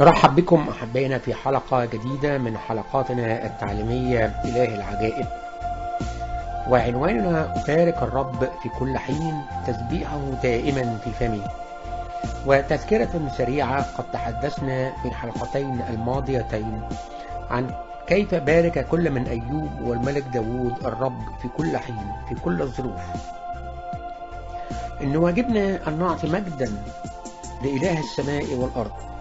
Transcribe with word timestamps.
نرحب 0.00 0.36
بكم 0.36 0.68
أحبائنا 0.68 1.18
في 1.18 1.34
حلقة 1.34 1.84
جديدة 1.84 2.38
من 2.38 2.58
حلقاتنا 2.58 3.46
التعليمية 3.46 4.24
إله 4.44 4.74
العجائب. 4.74 5.26
وعنواننا 6.68 7.62
أبارك 7.62 8.02
الرب 8.02 8.48
في 8.62 8.68
كل 8.78 8.98
حين 8.98 9.42
تسبيحه 9.66 10.20
دائما 10.42 10.98
في 11.04 11.10
فمي 11.10 11.42
وتذكرة 12.46 13.30
سريعة 13.38 13.86
قد 13.98 14.04
تحدثنا 14.12 14.92
في 15.02 15.08
الحلقتين 15.08 15.80
الماضيتين 15.90 16.80
عن 17.50 17.70
كيف 18.06 18.34
بارك 18.34 18.86
كل 18.88 19.10
من 19.10 19.26
أيوب 19.26 19.70
والملك 19.84 20.22
داود 20.22 20.74
الرب 20.84 21.20
في 21.42 21.48
كل 21.48 21.76
حين 21.76 22.12
في 22.28 22.34
كل 22.34 22.62
الظروف. 22.62 23.00
إن 25.02 25.16
واجبنا 25.16 25.88
أن 25.88 25.98
نعطي 25.98 26.26
مجدا 26.26 26.72
لإله 27.62 28.00
السماء 28.00 28.54
والأرض. 28.54 29.15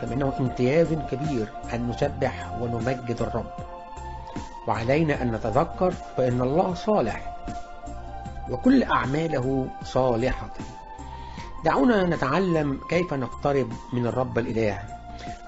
كما 0.00 0.12
أنه 0.12 0.32
امتياز 0.40 0.92
كبير 0.92 1.48
أن 1.74 1.88
نسبح 1.88 2.58
ونمجد 2.60 3.16
الرب. 3.20 3.50
وعلينا 4.68 5.22
أن 5.22 5.32
نتذكر 5.32 5.90
فإن 5.90 6.40
الله 6.42 6.74
صالح 6.74 7.36
وكل 8.50 8.82
أعماله 8.82 9.68
صالحة. 9.84 10.50
دعونا 11.64 12.04
نتعلم 12.04 12.80
كيف 12.88 13.14
نقترب 13.14 13.72
من 13.92 14.06
الرب 14.06 14.38
الإله. 14.38 14.82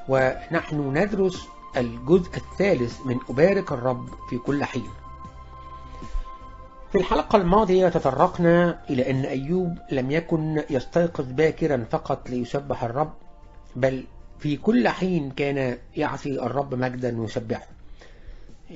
ونحن 0.08 0.98
ندرس 0.98 1.48
الجزء 1.76 2.36
الثالث 2.36 3.06
من 3.06 3.18
أبارك 3.30 3.72
الرب 3.72 4.08
في 4.30 4.38
كل 4.38 4.64
حين. 4.64 4.88
في 6.92 6.98
الحلقة 6.98 7.36
الماضية 7.36 7.88
تطرقنا 7.88 8.78
إلى 8.90 9.10
أن 9.10 9.24
أيوب 9.24 9.78
لم 9.92 10.10
يكن 10.10 10.62
يستيقظ 10.70 11.32
باكرا 11.32 11.84
فقط 11.90 12.30
ليسبح 12.30 12.84
الرب 12.84 13.12
بل 13.76 14.04
في 14.38 14.56
كل 14.56 14.88
حين 14.88 15.30
كان 15.30 15.78
يعصي 15.96 16.42
الرب 16.42 16.74
مجدا 16.74 17.20
ويسبحه. 17.20 17.68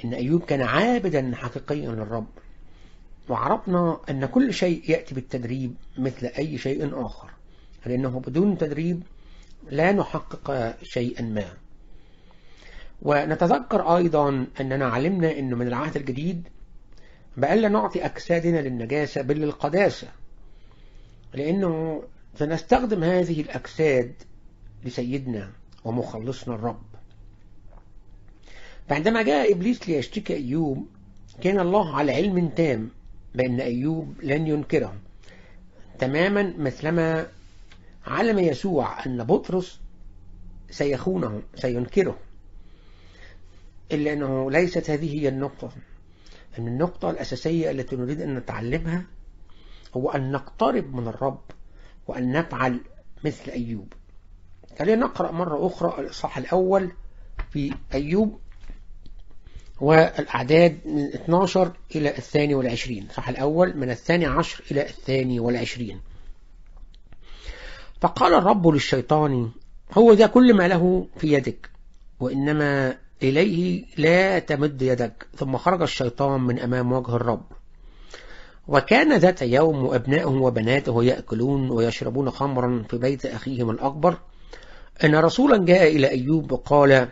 إن 0.05 0.15
أيوب 0.15 0.43
كان 0.43 0.63
عابدا 0.63 1.33
حقيقيا 1.35 1.91
للرب. 1.91 2.27
وعرفنا 3.29 4.01
أن 4.11 4.27
كل 4.27 4.55
شيء 4.55 4.91
يأتي 4.91 5.15
بالتدريب 5.15 5.75
مثل 5.99 6.27
أي 6.27 6.59
شيء 6.59 7.07
آخر. 7.07 7.31
لأنه 7.87 8.21
بدون 8.21 8.59
تدريب 8.59 9.03
لا 9.71 9.93
نحقق 9.93 10.77
شيئا 10.83 11.23
ما. 11.23 11.45
ونتذكر 13.03 13.97
أيضا 13.97 14.47
أننا 14.61 14.87
علمنا 14.87 15.39
أنه 15.39 15.57
من 15.57 15.67
العهد 15.67 15.97
الجديد 15.97 16.49
بألا 17.37 17.69
نعطي 17.69 18.05
أجسادنا 18.05 18.59
للنجاسة 18.59 19.23
بل 19.23 19.37
للقداسة. 19.37 20.09
لأنه 21.35 22.03
سنستخدم 22.39 23.05
هذه 23.05 23.41
الأجساد 23.41 24.13
لسيدنا 24.85 25.51
ومخلصنا 25.85 26.55
الرب. 26.55 26.83
فعندما 28.89 29.23
جاء 29.23 29.53
إبليس 29.53 29.89
ليشتكي 29.89 30.37
أيوب 30.37 30.87
كان 31.43 31.61
الله 31.61 31.97
على 31.97 32.13
علم 32.13 32.49
تام 32.49 32.91
بأن 33.35 33.61
أيوب 33.61 34.15
لن 34.23 34.47
ينكره. 34.47 34.95
تماما 35.99 36.55
مثلما 36.59 37.27
علم 38.07 38.39
يسوع 38.39 39.07
أن 39.07 39.25
بطرس 39.25 39.81
سيخونه 40.71 41.43
سينكره 41.55 42.19
إلا 43.93 44.13
أنه 44.13 44.51
ليست 44.51 44.91
هذه 44.91 45.21
هي 45.21 45.29
النقطة. 45.29 45.71
أن 46.59 46.69
النقطة 46.69 47.11
الأساسية 47.11 47.71
التي 47.71 47.97
نريد 47.97 48.21
أن 48.21 48.35
نتعلمها 48.35 49.05
هو 49.97 50.11
أن 50.11 50.33
نقترب 50.33 50.95
من 50.95 51.09
الرب 51.09 51.43
وأن 52.07 52.33
نفعل 52.33 52.81
مثل 53.25 53.51
أيوب. 53.51 53.93
خلينا 54.79 55.07
نقرأ 55.07 55.33
مرة 55.33 55.67
أخرى 55.67 56.01
الإصحاح 56.01 56.39
الأول 56.39 56.93
في 57.51 57.75
أيوب 57.95 58.39
والأعداد 59.81 60.79
من 60.87 61.05
12 61.15 61.73
إلى 61.97 62.09
الثاني 62.19 62.55
والعشرين. 62.55 63.03
الإصحاح 63.03 63.29
الأول 63.29 63.77
من 63.77 63.91
الثاني 63.91 64.27
عشر 64.27 64.65
إلى 64.71 64.83
الثاني 64.83 65.41
والعشرين. 65.41 66.01
فقال 68.01 68.35
الرب 68.35 68.69
للشيطان 68.69 69.51
هو 69.93 70.13
ذا 70.13 70.27
كل 70.27 70.55
ما 70.55 70.69
له 70.69 71.07
في 71.17 71.33
يدك 71.33 71.71
وإنما 72.21 72.97
إليه 73.23 73.85
لا 73.99 74.39
تمد 74.39 74.83
يدك. 74.83 75.27
ثم 75.37 75.57
خرج 75.57 75.83
الشيطان 75.83 76.41
من 76.41 76.59
أمام 76.59 76.93
وجه 76.93 77.17
الرب. 77.17 77.45
وكان 78.69 79.19
ذات 79.19 79.43
يوم 79.43 79.85
وأبنائه 79.85 80.27
وبناته 80.27 81.05
يأكلون 81.05 81.71
ويشربون 81.71 82.31
خمرا 82.31 82.85
في 82.91 82.99
بيت 82.99 83.27
أخيهم 83.27 83.71
الأكبر 83.71 84.19
أن 85.05 85.15
رسولا 85.15 85.65
جاء 85.65 85.97
إلى 85.97 86.11
أيوب 86.11 86.53
وقال 86.53 87.09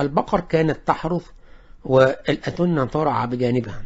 البقر 0.00 0.40
كانت 0.40 0.78
تحرث 0.86 1.26
والأتن 1.84 2.90
ترعى 2.90 3.26
بجانبها 3.26 3.82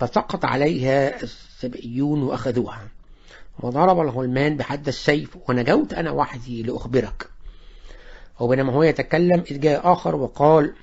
فسقط 0.00 0.44
عليها 0.44 1.22
السبئيون 1.22 2.22
وأخذوها. 2.22 2.88
وضرب 3.60 4.00
الغلمان 4.00 4.56
بحد 4.56 4.88
السيف 4.88 5.36
ونجوت 5.48 5.94
أنا 5.94 6.10
وحدي 6.10 6.62
لأخبرك. 6.62 7.28
وبينما 8.40 8.72
هو 8.72 8.82
يتكلم 8.82 9.44
إذ 9.50 9.60
جاء 9.60 9.92
آخر 9.92 10.16
وقال 10.16 10.74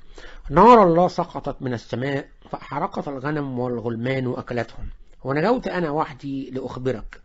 نار 0.50 0.84
الله 0.84 1.08
سقطت 1.08 1.62
من 1.62 1.74
السماء 1.74 2.28
فأحرقت 2.52 3.08
الغنم 3.08 3.60
والغلمان 3.60 4.28
وأكلتهم 4.28 4.90
ونجوت 5.24 5.68
أنا 5.68 5.90
وحدي 5.90 6.50
لأخبرك. 6.52 7.22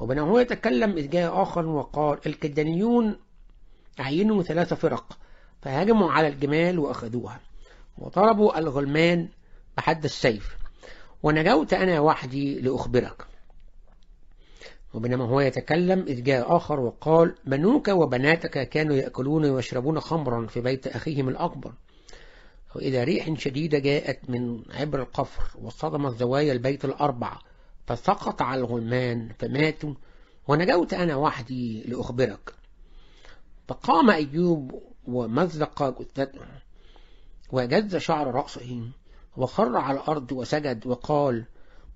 وبينما 0.00 0.28
هو 0.28 0.38
يتكلم 0.38 0.90
إذ 0.90 1.10
جاء 1.10 1.42
آخر 1.42 1.66
وقال 1.66 2.18
الكدانيون 2.26 3.16
عينوا 3.98 4.42
ثلاث 4.42 4.74
فرق 4.74 5.18
فهاجموا 5.62 6.10
على 6.12 6.28
الجمال 6.28 6.78
وأخذوها 6.78 7.40
وضربوا 7.98 8.58
الغلمان 8.58 9.28
بحد 9.76 10.04
السيف 10.04 10.56
ونجوت 11.22 11.74
أنا 11.74 12.00
وحدي 12.00 12.60
لأخبرك. 12.60 13.26
وبينما 14.94 15.24
هو 15.24 15.40
يتكلم 15.40 16.00
إذ 16.00 16.22
جاء 16.22 16.56
آخر 16.56 16.80
وقال 16.80 17.34
بنوك 17.44 17.88
وبناتك 17.88 18.68
كانوا 18.68 18.96
يأكلون 18.96 19.44
ويشربون 19.44 20.00
خمرا 20.00 20.46
في 20.46 20.60
بيت 20.60 20.86
أخيهم 20.86 21.28
الأكبر. 21.28 21.72
وإذا 22.74 23.04
ريح 23.04 23.38
شديدة 23.38 23.78
جاءت 23.78 24.30
من 24.30 24.62
عبر 24.70 25.00
القفر 25.00 25.58
وصدمت 25.58 26.16
زوايا 26.16 26.52
البيت 26.52 26.84
الأربع 26.84 27.38
فسقط 27.86 28.42
على 28.42 28.60
الغلمان 28.60 29.28
فماتوا 29.38 29.94
ونجوت 30.48 30.94
أنا 30.94 31.16
وحدي 31.16 31.82
لأخبرك. 31.82 32.54
فقام 33.68 34.10
أيوب 34.10 34.82
ومزق 35.06 36.00
جثته 36.00 36.40
وجز 37.52 37.96
شعر 37.96 38.34
رأسه 38.34 38.90
وخر 39.36 39.76
على 39.76 39.98
الأرض 39.98 40.32
وسجد 40.32 40.86
وقال 40.86 41.44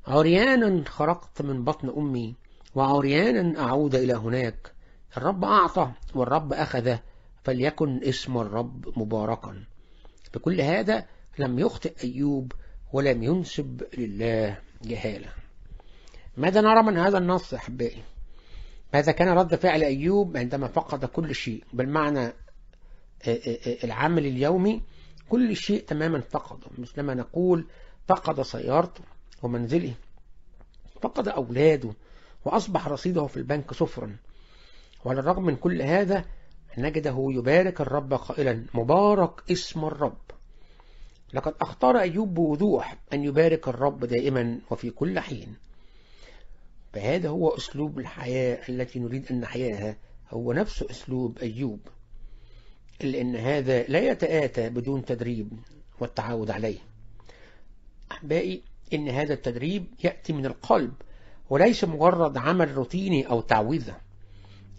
عريانا 0.06 0.84
خرقت 0.88 1.42
من 1.42 1.64
بطن 1.64 1.88
أمي 1.96 2.34
وعريانا 2.74 3.60
أعود 3.60 3.94
إلى 3.94 4.14
هناك. 4.14 4.72
الرب 5.16 5.44
أعطى 5.44 5.90
والرب 6.14 6.52
أخذ 6.52 6.96
فليكن 7.44 8.00
اسم 8.04 8.38
الرب 8.38 8.98
مباركا. 8.98 9.64
بكل 10.34 10.60
هذا 10.60 11.06
لم 11.38 11.58
يخطئ 11.58 12.04
أيوب 12.04 12.52
ولم 12.92 13.22
ينسب 13.22 13.82
لله 13.98 14.58
جهالة. 14.84 15.45
ماذا 16.36 16.60
نرى 16.60 16.82
من 16.82 16.98
هذا 16.98 17.18
النص 17.18 17.54
أحبائي؟ 17.54 18.02
ماذا 18.94 19.12
كان 19.12 19.28
رد 19.28 19.54
فعل 19.54 19.82
أيوب 19.82 20.36
عندما 20.36 20.68
فقد 20.68 21.04
كل 21.04 21.34
شيء؟ 21.34 21.64
بالمعنى 21.72 22.32
العمل 23.84 24.26
اليومي 24.26 24.82
كل 25.28 25.56
شيء 25.56 25.84
تماما 25.84 26.20
فقده. 26.20 26.66
مثلما 26.78 27.14
نقول 27.14 27.66
فقد 28.08 28.42
سيارته 28.42 29.04
ومنزله. 29.42 29.94
فقد 31.02 31.28
أولاده 31.28 31.90
وأصبح 32.44 32.88
رصيده 32.88 33.26
في 33.26 33.36
البنك 33.36 33.72
صفرا. 33.72 34.16
وعلى 35.04 35.20
الرغم 35.20 35.44
من 35.44 35.56
كل 35.56 35.82
هذا 35.82 36.24
نجده 36.78 37.28
يبارك 37.30 37.80
الرب 37.80 38.14
قائلا 38.14 38.66
مبارك 38.74 39.50
اسم 39.50 39.84
الرب. 39.84 40.18
لقد 41.34 41.54
اختار 41.60 41.98
أيوب 41.98 42.34
بوضوح 42.34 42.96
أن 43.12 43.24
يبارك 43.24 43.68
الرب 43.68 44.04
دائما 44.04 44.60
وفي 44.70 44.90
كل 44.90 45.20
حين. 45.20 45.56
فهذا 46.96 47.28
هو 47.28 47.48
أسلوب 47.48 47.98
الحياة 47.98 48.58
التي 48.68 48.98
نريد 48.98 49.26
أن 49.30 49.40
نحياها. 49.40 49.96
هو 50.30 50.52
نفس 50.52 50.82
أسلوب 50.82 51.38
أيوب 51.38 51.80
إلا 53.02 53.20
أن 53.20 53.36
هذا 53.36 53.82
لا 53.82 53.98
يتآتى 53.98 54.68
بدون 54.68 55.04
تدريب 55.04 55.52
والتعود 56.00 56.50
عليه. 56.50 56.78
أحبائي 58.12 58.62
إن 58.94 59.08
هذا 59.08 59.34
التدريب 59.34 59.86
يأتي 60.04 60.32
من 60.32 60.46
القلب 60.46 60.92
وليس 61.50 61.84
مجرد 61.84 62.36
عمل 62.36 62.74
روتيني 62.74 63.28
أو 63.28 63.40
تعويذة. 63.40 63.96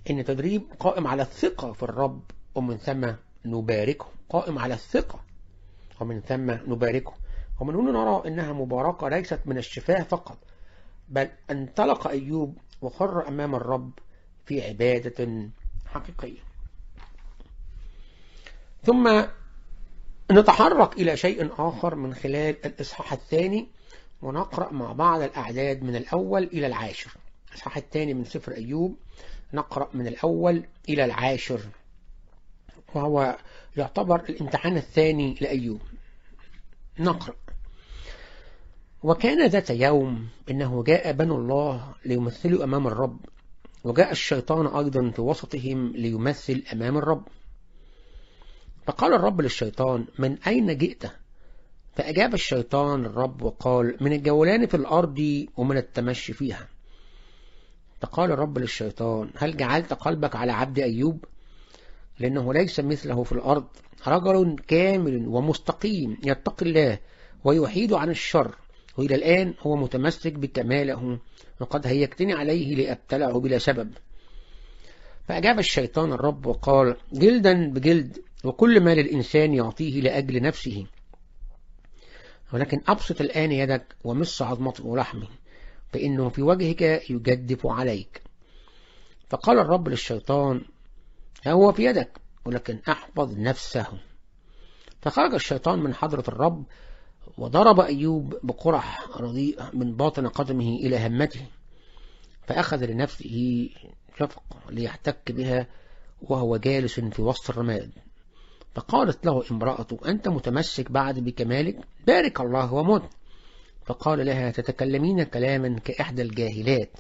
إن 0.10 0.24
تدريب 0.24 0.62
قائم 0.80 1.08
على 1.08 1.22
الثقة 1.22 1.74
في 1.74 1.84
الرب 1.84 2.22
ومن 2.56 2.78
ثم 2.78 3.12
نباركه. 3.46 4.06
قائم 4.30 4.60
على 4.60 4.74
الثقة 4.74 5.20
ومن 6.02 6.22
ثم 6.22 6.52
نباركه. 6.52 7.13
ومن 7.60 7.75
هنا 7.75 7.92
نرى 7.92 8.28
أنها 8.28 8.54
مباركة 8.54 9.10
ليست 9.10 9.40
من 9.46 9.58
الشفاه 9.58 10.04
فقط 10.04 10.38
بل 11.07 11.30
انطلق 11.51 12.07
أيوب 12.07 12.57
وخر 12.81 13.27
أمام 13.27 13.56
الرب 13.56 13.92
في 14.45 14.68
عبادة 14.68 15.50
حقيقية. 15.86 16.39
ثم 18.83 19.24
نتحرك 20.31 20.94
إلى 20.94 21.18
شيء 21.18 21.50
آخر 21.57 21.95
من 21.95 22.15
خلال 22.15 22.65
الإصحاح 22.65 23.13
الثاني 23.13 23.68
ونقرأ 24.21 24.74
مع 24.74 24.92
بعض 24.92 25.21
الأعداد 25.21 25.83
من 25.83 25.95
الأول 25.95 26.44
إلى 26.44 26.68
العاشر. 26.68 27.12
الإصحاح 27.50 27.77
الثاني 27.77 28.13
من 28.13 28.25
سفر 28.25 28.51
أيوب 28.51 28.95
نقرأ 29.53 29.89
من 29.94 30.07
الأول 30.07 30.63
إلى 30.89 31.06
العاشر 31.06 31.60
وهو 32.95 33.38
يعتبر 33.77 34.19
الامتحان 34.30 34.77
الثاني 34.77 35.36
لأيوب. 35.42 35.81
نقرأ. 37.00 37.36
وكان 39.04 39.48
ذات 39.48 39.70
يوم 39.70 40.28
إنه 40.52 40.84
جاء 40.84 41.12
بنو 41.12 41.36
الله 41.36 41.94
ليمثلوا 42.06 42.64
أمام 42.64 42.88
الرب 42.88 43.20
وجاء 43.84 44.12
الشيطان 44.12 44.68
أيضا 44.68 45.10
في 45.10 45.22
وسطهم 45.22 45.92
ليمثل 45.96 46.64
أمام 46.74 46.98
الرب. 46.98 47.28
فقال 48.86 49.14
الرب 49.14 49.42
للشيطان 49.42 50.06
من 50.20 50.38
أين 50.48 50.78
جئت؟ 50.78 51.04
فأجاب 51.96 52.34
الشيطان 52.34 53.06
الرب 53.06 53.42
وقال 53.42 53.98
من 54.02 54.14
الجولان 54.14 54.66
في 54.66 54.78
الأرض 54.78 55.46
ومن 55.58 55.78
التمشي 55.78 56.34
فيها. 56.34 56.68
فقال 58.02 58.32
الرب 58.32 58.58
للشيطان 58.58 59.30
هل 59.36 59.58
جعلت 59.58 59.94
قلبك 59.94 60.36
على 60.36 60.52
عبد 60.52 60.80
أيوب؟ 60.80 61.26
لأنه 62.20 62.54
ليس 62.54 62.80
مثله 62.80 63.24
في 63.24 63.32
الأرض 63.32 63.68
رجل 64.08 64.56
كامل 64.68 65.28
ومستقيم 65.28 66.18
يتقي 66.24 66.66
الله 66.66 67.00
ويحيد 67.44 67.94
عن 67.94 68.10
الشر. 68.10 68.56
وإلى 68.98 69.16
الآن 69.16 69.54
هو 69.62 69.76
متمسك 69.76 70.34
بكماله 70.34 71.20
وقد 71.60 71.88
هيكتني 71.88 72.34
عليه 72.34 72.76
لأبتلعه 72.76 73.40
بلا 73.40 73.58
سبب. 73.58 73.92
فأجاب 75.28 75.60
الشيطان 75.60 76.14
الرب 76.14 76.46
وقال 76.46 76.98
جلدا 77.14 77.70
بجلد 77.70 78.18
وكل 78.44 78.80
ما 78.80 78.96
للإنسان 78.96 79.54
يعطيه 79.54 80.02
لأجل 80.02 80.42
نفسه. 80.42 80.86
ولكن 82.54 82.82
أبسط 82.88 83.22
الآن 83.22 83.52
يدك 83.52 83.96
ومص 84.04 84.42
عظمته 84.42 84.86
ولحمه 84.86 85.28
فإنه 85.94 86.30
في 86.30 86.42
وجهك 86.42 86.82
يجدف 87.10 87.68
عليك. 87.68 88.22
فقال 89.30 89.60
الرب 89.60 89.90
للشيطان 89.90 90.62
هو 91.48 91.72
في 91.72 91.86
يدك 91.86 92.12
ولكن 92.46 92.80
أحفظ 92.90 93.40
نفسه. 93.40 93.88
فخرج 95.02 95.34
الشيطان 95.34 95.80
من 95.80 95.94
حضرة 95.94 96.24
الرب 96.28 96.64
وضرب 97.38 97.80
أيوب 97.80 98.36
بقرح 98.44 99.18
رديئة 99.18 99.69
من 99.74 99.95
باطن 99.95 100.28
قدمه 100.28 100.75
إلى 100.75 101.07
همته 101.07 101.45
فأخذ 102.48 102.86
لنفسه 102.86 103.69
شفق 104.19 104.44
ليحتك 104.69 105.31
بها 105.31 105.68
وهو 106.22 106.57
جالس 106.57 107.00
في 107.00 107.22
وسط 107.22 107.50
الرماد. 107.50 107.92
فقالت 108.75 109.25
له 109.25 109.44
امرأته 109.51 110.00
أنت 110.06 110.28
متمسك 110.28 110.92
بعد 110.92 111.19
بكمالك؟ 111.19 111.78
بارك 112.07 112.42
الله 112.42 112.74
ومت 112.74 113.04
فقال 113.86 114.25
لها 114.25 114.51
تتكلمين 114.51 115.24
كلاما 115.24 115.80
كإحدى 115.80 116.22
الجاهلات؟ 116.22 116.92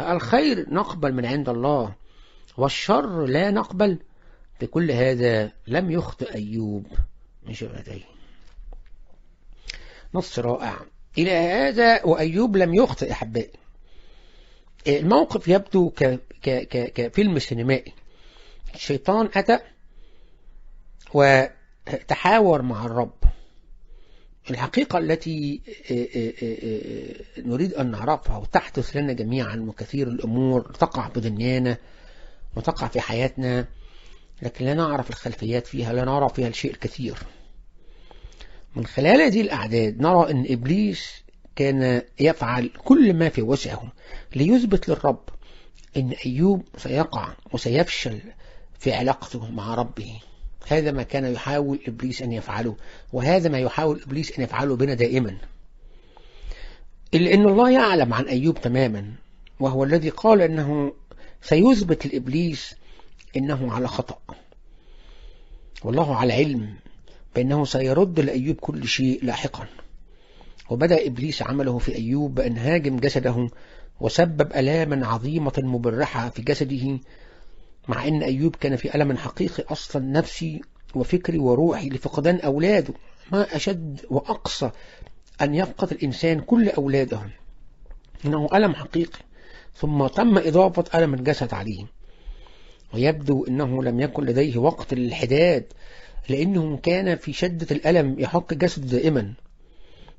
الخير 0.00 0.74
نقبل 0.74 1.12
من 1.12 1.26
عند 1.26 1.48
الله 1.48 1.94
والشر 2.56 3.24
لا 3.24 3.50
نقبل؟ 3.50 3.98
بكل 4.60 4.90
هذا 4.90 5.52
لم 5.66 5.90
يخطئ 5.90 6.34
أيوب. 6.34 6.86
من 7.46 7.54
شبهتيه 7.54 8.13
نص 10.14 10.38
رائع. 10.38 10.76
إلى 11.18 11.30
هذا 11.30 12.04
وأيوب 12.04 12.56
لم 12.56 12.74
يخطئ 12.74 13.12
أحبائي 13.12 13.50
الموقف 14.88 15.48
يبدو 15.48 15.90
ك... 15.90 16.04
ك... 16.42 16.50
ك... 16.50 16.92
كفيلم 16.92 17.38
سينمائي. 17.38 17.92
الشيطان 18.74 19.28
أتى 19.34 19.58
وتحاور 21.14 22.62
مع 22.62 22.86
الرب. 22.86 23.14
الحقيقة 24.50 24.98
التي 24.98 25.60
نريد 27.38 27.74
أن 27.74 27.90
نعرفها 27.90 28.36
وتحدث 28.36 28.96
لنا 28.96 29.12
جميعا 29.12 29.56
وكثير 29.68 30.08
الأمور 30.08 30.60
تقع 30.62 31.08
بدنيانا 31.08 31.76
وتقع 32.56 32.88
في 32.88 33.00
حياتنا 33.00 33.66
لكن 34.42 34.64
لا 34.64 34.74
نعرف 34.74 35.10
الخلفيات 35.10 35.66
فيها 35.66 35.92
لا 35.92 36.04
نرى 36.04 36.28
فيها 36.28 36.48
الشيء 36.48 36.70
الكثير. 36.70 37.18
من 38.76 38.86
خلال 38.86 39.20
هذه 39.20 39.40
الأعداد 39.40 40.00
نرى 40.00 40.30
أن 40.30 40.46
إبليس 40.48 41.24
كان 41.56 42.02
يفعل 42.20 42.70
كل 42.84 43.14
ما 43.14 43.28
في 43.28 43.42
وسعه 43.42 43.92
ليثبت 44.36 44.88
للرب 44.88 45.28
أن 45.96 46.10
أيوب 46.26 46.64
سيقع 46.76 47.32
وسيفشل 47.52 48.20
في 48.78 48.92
علاقته 48.92 49.50
مع 49.50 49.74
ربه. 49.74 50.20
هذا 50.68 50.92
ما 50.92 51.02
كان 51.02 51.32
يحاول 51.32 51.80
إبليس 51.88 52.22
أن 52.22 52.32
يفعله 52.32 52.76
وهذا 53.12 53.48
ما 53.48 53.58
يحاول 53.58 54.02
إبليس 54.06 54.38
أن 54.38 54.44
يفعله 54.44 54.76
بنا 54.76 54.94
دائما. 54.94 55.36
إلا 57.14 57.34
أن 57.34 57.48
الله 57.48 57.70
يعلم 57.70 58.14
عن 58.14 58.24
أيوب 58.24 58.60
تماما 58.60 59.12
وهو 59.60 59.84
الذي 59.84 60.08
قال 60.08 60.40
أنه 60.40 60.92
سيثبت 61.42 62.06
لإبليس 62.06 62.74
إنه 63.36 63.72
على 63.72 63.88
خطأ. 63.88 64.18
والله 65.84 66.16
على 66.16 66.32
علم. 66.32 66.74
بأنه 67.36 67.64
سيرد 67.64 68.20
لأيوب 68.20 68.56
كل 68.56 68.88
شيء 68.88 69.24
لاحقا. 69.24 69.66
وبدأ 70.70 71.06
إبليس 71.06 71.42
عمله 71.42 71.78
في 71.78 71.94
أيوب 71.94 72.34
بأن 72.34 72.56
هاجم 72.58 72.96
جسده 72.96 73.48
وسبب 74.00 74.52
ألاما 74.56 75.06
عظيمة 75.06 75.52
مبرحة 75.58 76.28
في 76.28 76.42
جسده 76.42 76.98
مع 77.88 78.08
أن 78.08 78.22
أيوب 78.22 78.56
كان 78.56 78.76
في 78.76 78.94
ألم 78.94 79.16
حقيقي 79.16 79.64
أصلا 79.72 80.02
نفسي 80.02 80.60
وفكري 80.94 81.38
وروحي 81.38 81.88
لفقدان 81.88 82.40
أولاده. 82.40 82.94
ما 83.32 83.56
أشد 83.56 84.00
وأقصى 84.10 84.70
أن 85.42 85.54
يفقد 85.54 85.92
الإنسان 85.92 86.40
كل 86.40 86.68
أولاده. 86.68 87.20
إنه 88.24 88.48
ألم 88.54 88.74
حقيقي. 88.74 89.18
ثم 89.76 90.06
تم 90.06 90.38
إضافة 90.38 90.98
ألم 90.98 91.14
الجسد 91.14 91.54
عليه. 91.54 91.84
ويبدو 92.94 93.44
أنه 93.44 93.82
لم 93.82 94.00
يكن 94.00 94.24
لديه 94.24 94.58
وقت 94.58 94.94
للحداد 94.94 95.64
لأنه 96.28 96.76
كان 96.76 97.16
في 97.16 97.32
شدة 97.32 97.66
الألم 97.70 98.20
يحك 98.20 98.54
جسده 98.54 98.86
دائما. 98.86 99.32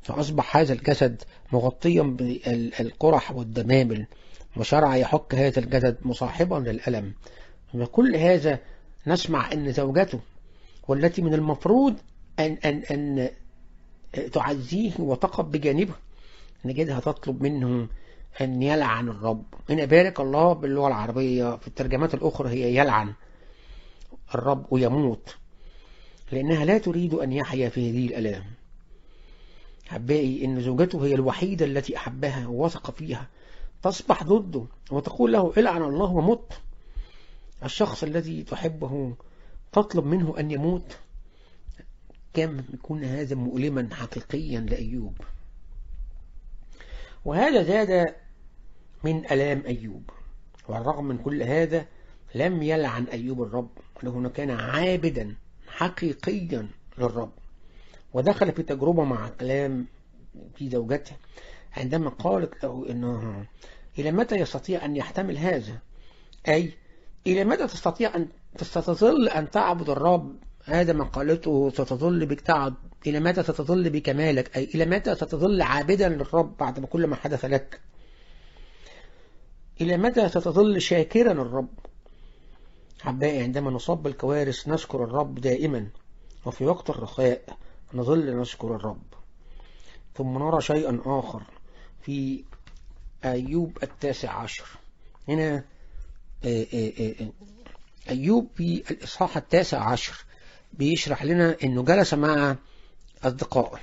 فأصبح 0.02 0.58
هذا 0.58 0.74
الجسد 0.74 1.24
مغطيا 1.52 2.02
بالقرح 2.04 3.32
والدمامل 3.32 4.06
وشرع 4.58 4.96
يحك 4.96 5.36
هذا 5.36 5.60
الجسد 5.60 5.98
مصاحبا 6.02 6.56
للألم. 6.56 7.14
وكل 7.74 8.16
هذا 8.16 8.60
نسمع 9.08 9.52
أن 9.54 9.72
زوجته 9.72 10.20
والتي 10.88 11.22
من 11.22 11.34
المفروض 11.34 11.96
أن, 12.40 12.58
أن, 12.66 12.84
أن 12.92 13.30
تعزيه 14.32 14.92
وتقف 15.00 15.46
بجانبه 15.46 15.94
نجدها 16.66 17.00
تطلب 17.00 17.44
منه 17.44 17.88
أن 18.42 18.64
يلعن 18.64 19.10
الرب. 19.10 19.46
هنا 19.70 19.86
بارك 19.86 20.20
الله 20.20 20.54
باللغة 20.54 20.88
العربية 20.88 21.56
في 21.56 21.68
الترجمات 21.68 22.14
الأخرى 22.14 22.50
هي 22.50 22.76
يلعن. 22.76 23.14
الرب 24.36 24.66
ويموت 24.72 25.36
لأنها 26.32 26.66
لا 26.66 26.78
تريد 26.78 27.14
أن 27.14 27.34
يحيا 27.34 27.70
في 27.70 27.92
هذه 27.92 28.08
الألام. 28.08 28.44
أحبائي 29.92 30.46
إن 30.46 30.62
زوجته 30.62 31.06
هي 31.06 31.16
الوحيدة 31.16 31.66
التي 31.66 31.98
أحبها 31.98 32.48
ووثق 32.48 32.92
فيها 32.92 33.28
تصبح 33.84 34.24
ضده 34.24 34.66
وتقول 34.92 35.34
له 35.34 35.54
إلعن 35.58 35.82
الله 35.82 36.12
ومت. 36.12 36.62
الشخص 37.64 38.04
الذي 38.04 38.44
تحبه 38.44 39.16
تطلب 39.72 40.06
منه 40.06 40.40
أن 40.40 40.52
يموت. 40.52 40.98
كم 42.34 42.64
يكون 42.74 43.04
هذا 43.04 43.36
مؤلما 43.36 43.90
حقيقيا 43.92 44.60
لأيوب؟ 44.60 45.18
وهذا 47.26 47.64
زاد 47.64 48.16
من 49.04 49.32
ألام 49.32 49.64
أيوب. 49.68 50.10
والرغم 50.68 51.06
من 51.06 51.18
كل 51.18 51.44
هذا 51.44 51.86
لم 52.36 52.64
يلعن 52.64 53.04
أيوب 53.04 53.42
الرب. 53.42 53.70
لأنه 54.04 54.30
كان 54.30 54.52
عابدا 54.52 55.36
حقيقيا 55.76 56.68
للرب. 56.98 57.32
ودخل 58.14 58.52
في 58.52 58.64
تجربة 58.64 59.04
مع 59.04 59.30
كلام 59.30 59.86
في 60.56 60.70
زوجته 60.70 61.16
عندما 61.78 62.10
قالت 62.10 62.64
له 62.64 62.86
إنه 62.90 63.46
إلى 64.00 64.12
متى 64.12 64.36
يستطيع 64.36 64.86
أن 64.86 64.96
يحتمل 64.96 65.38
هذا؟ 65.38 65.80
أي 66.48 66.74
إلى 67.28 67.44
متى 67.44 67.68
تستطيع 67.68 68.16
أن 68.16 68.28
تستظل 68.58 69.28
أن 69.30 69.50
تعبد 69.50 69.90
الرب؟ 69.90 70.36
هذا 70.66 70.94
ما 70.94 71.04
قالته 71.04 71.70
ستظل 71.70 72.26
بك 72.26 72.42
تعب. 72.42 72.74
إلى 73.08 73.20
متى 73.20 73.44
ستظل 73.44 73.90
بكمالك؟ 73.90 74.58
أي 74.58 74.64
إلى 74.76 74.86
متى 74.86 75.16
ستظل 75.16 75.62
عابدا 75.62 76.10
للرب 76.10 76.58
بعد 76.58 76.86
كل 76.86 77.08
ما 77.08 77.16
حدث 77.16 77.46
لك؟ 77.46 77.80
إلى 79.82 79.98
متى 79.98 80.30
ستظل 80.30 80.82
شاكرا 80.82 81.32
الرب 81.32 81.85
حبائي 83.06 83.44
عندما 83.44 83.72
نصاب 83.72 84.04
بالكوارث 84.04 84.68
نشكر 84.68 85.04
الرب 85.04 85.36
دائما 85.36 85.88
وفي 86.46 86.66
وقت 86.66 86.90
الرخاء 86.90 87.58
نظل 87.94 88.38
نشكر 88.38 88.76
الرب. 88.76 89.04
ثم 90.16 90.38
نرى 90.38 90.62
شيئا 90.62 91.02
آخر 91.06 91.44
في 92.02 92.44
أيوب 93.26 93.78
التاسع 93.84 94.32
عشر. 94.32 94.66
هنا 95.28 95.64
أيوب 98.10 98.48
في 98.56 98.84
الإصحاح 98.92 99.38
التاسع 99.38 99.90
عشر 99.90 100.26
بيشرح 100.74 101.24
لنا 101.24 101.58
أنه 101.64 101.84
جلس 101.84 102.14
مع 102.14 102.56
أصدقائه. 103.24 103.80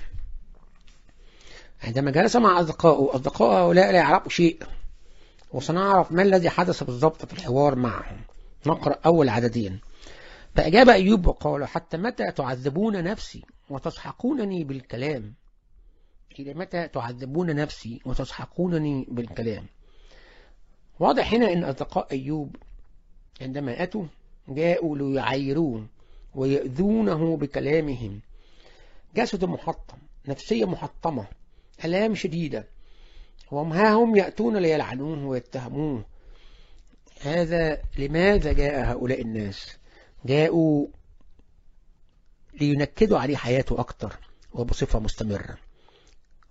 عندما 1.82 2.10
جلس 2.10 2.36
مع 2.36 2.60
أصدقائه 2.60 3.14
أصدقائه 3.14 3.62
هؤلاء 3.64 3.92
لا 3.92 3.98
يعرفوا 3.98 4.30
شيء 4.30 4.62
وسنعرف 5.52 6.12
ما 6.12 6.22
الذي 6.22 6.50
حدث 6.50 6.82
بالضبط 6.82 7.26
في 7.26 7.32
الحوار 7.32 7.74
معهم. 7.74 8.20
نقرأ 8.66 8.98
أول 9.06 9.28
عددين. 9.28 9.80
فأجاب 10.54 10.88
أيوب 10.88 11.26
وقال 11.26 11.64
حتى 11.64 11.96
متى 11.96 12.32
تعذبون 12.32 13.04
نفسي 13.04 13.42
وتسحقونني 13.70 14.64
بالكلام؟ 14.64 15.34
إلى 16.38 16.54
متى 16.54 16.88
تعذبون 16.88 17.56
نفسي 17.56 18.00
وتسحقونني 18.04 19.06
بالكلام؟ 19.10 19.66
واضح 21.00 21.34
هنا 21.34 21.52
أن 21.52 21.64
أصدقاء 21.64 22.12
أيوب 22.12 22.56
عندما 23.40 23.82
أتوا 23.82 24.04
جاءوا 24.48 24.98
ليعيروه 24.98 25.86
ويؤذونه 26.34 27.36
بكلامهم. 27.36 28.20
جسد 29.16 29.44
محطم 29.44 29.96
نفسية 30.28 30.64
محطمة 30.64 31.26
ألام 31.84 32.14
شديدة 32.14 32.66
وهم 33.50 33.72
ها 33.72 33.94
هم 33.94 34.16
يأتون 34.16 34.56
ليلعنوه 34.56 35.26
ويتهموه. 35.26 36.04
هذا 37.22 37.82
لماذا 37.98 38.52
جاء 38.52 38.92
هؤلاء 38.92 39.20
الناس؟ 39.22 39.76
جاءوا 40.24 40.86
لينكدوا 42.60 43.18
عليه 43.18 43.36
حياته 43.36 43.80
أكتر 43.80 44.18
وبصفة 44.52 44.98
مستمرة. 44.98 45.56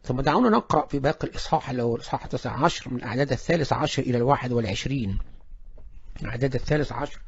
ثم 0.03 0.21
دعونا 0.21 0.49
نقرأ 0.49 0.87
في 0.87 0.99
باقي 0.99 1.27
الإصحاح 1.27 1.69
اللي 1.69 1.83
هو 1.83 1.95
الإصحاح 1.95 2.25
19 2.25 2.89
من 2.89 2.97
الأعداد 2.97 3.31
الثالث 3.31 3.73
عشر 3.73 4.03
إلى 4.03 4.17
الواحد 4.17 4.51
والعشرين. 4.51 5.19
الأعداد 6.21 6.55
الثالث 6.55 6.91
عشر 6.91 7.21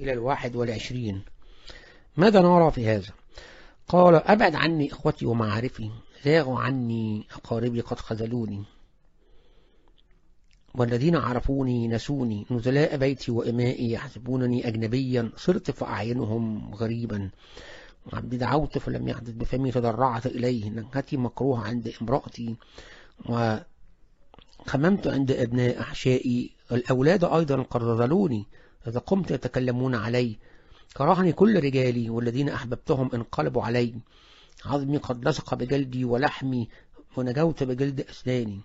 إلى 0.00 0.12
الواحد 0.12 0.56
والعشرين. 0.56 1.24
ماذا 2.16 2.40
نرى 2.40 2.70
في 2.70 2.88
هذا؟ 2.88 3.12
قال 3.88 4.14
أبعد 4.14 4.54
عني 4.54 4.92
إخوتي 4.92 5.26
ومعارفي 5.26 5.90
زاغوا 6.24 6.60
عني 6.60 7.26
أقاربي 7.32 7.80
قد 7.80 7.98
خذلوني. 7.98 8.64
والذين 10.74 11.16
عرفوني 11.16 11.88
نسوني 11.88 12.46
نزلاء 12.50 12.96
بيتي 12.96 13.32
وإمائي 13.32 13.92
يحسبونني 13.92 14.68
أجنبيا 14.68 15.32
صرت 15.36 15.70
فأعينهم 15.70 16.74
غريبا. 16.74 17.30
عبدي 18.12 18.36
دعوت 18.36 18.78
فلم 18.78 19.08
يحدث 19.08 19.30
بفمي 19.30 19.70
تضرعت 19.70 20.26
إليه. 20.26 20.70
نكهتي 20.70 21.16
مكروهة 21.16 21.60
عند 21.60 21.92
امرأتي 22.02 22.56
وخممت 23.28 25.06
عند 25.06 25.30
أبناء 25.30 25.80
أحشائي. 25.80 26.50
الأولاد 26.72 27.24
أيضا 27.24 27.62
قررلوني 27.62 28.46
إذا 28.86 28.98
قمت 28.98 29.30
يتكلمون 29.30 29.94
علي. 29.94 30.38
كرهني 30.96 31.32
كل 31.32 31.64
رجالي 31.64 32.10
والذين 32.10 32.48
أحببتهم 32.48 33.10
انقلبوا 33.14 33.62
علي. 33.62 33.94
عظمي 34.64 34.96
قد 34.96 35.28
لصق 35.28 35.54
بجلدي 35.54 36.04
ولحمي 36.04 36.68
ونجوت 37.16 37.62
بجلد 37.62 38.00
أسناني. 38.00 38.60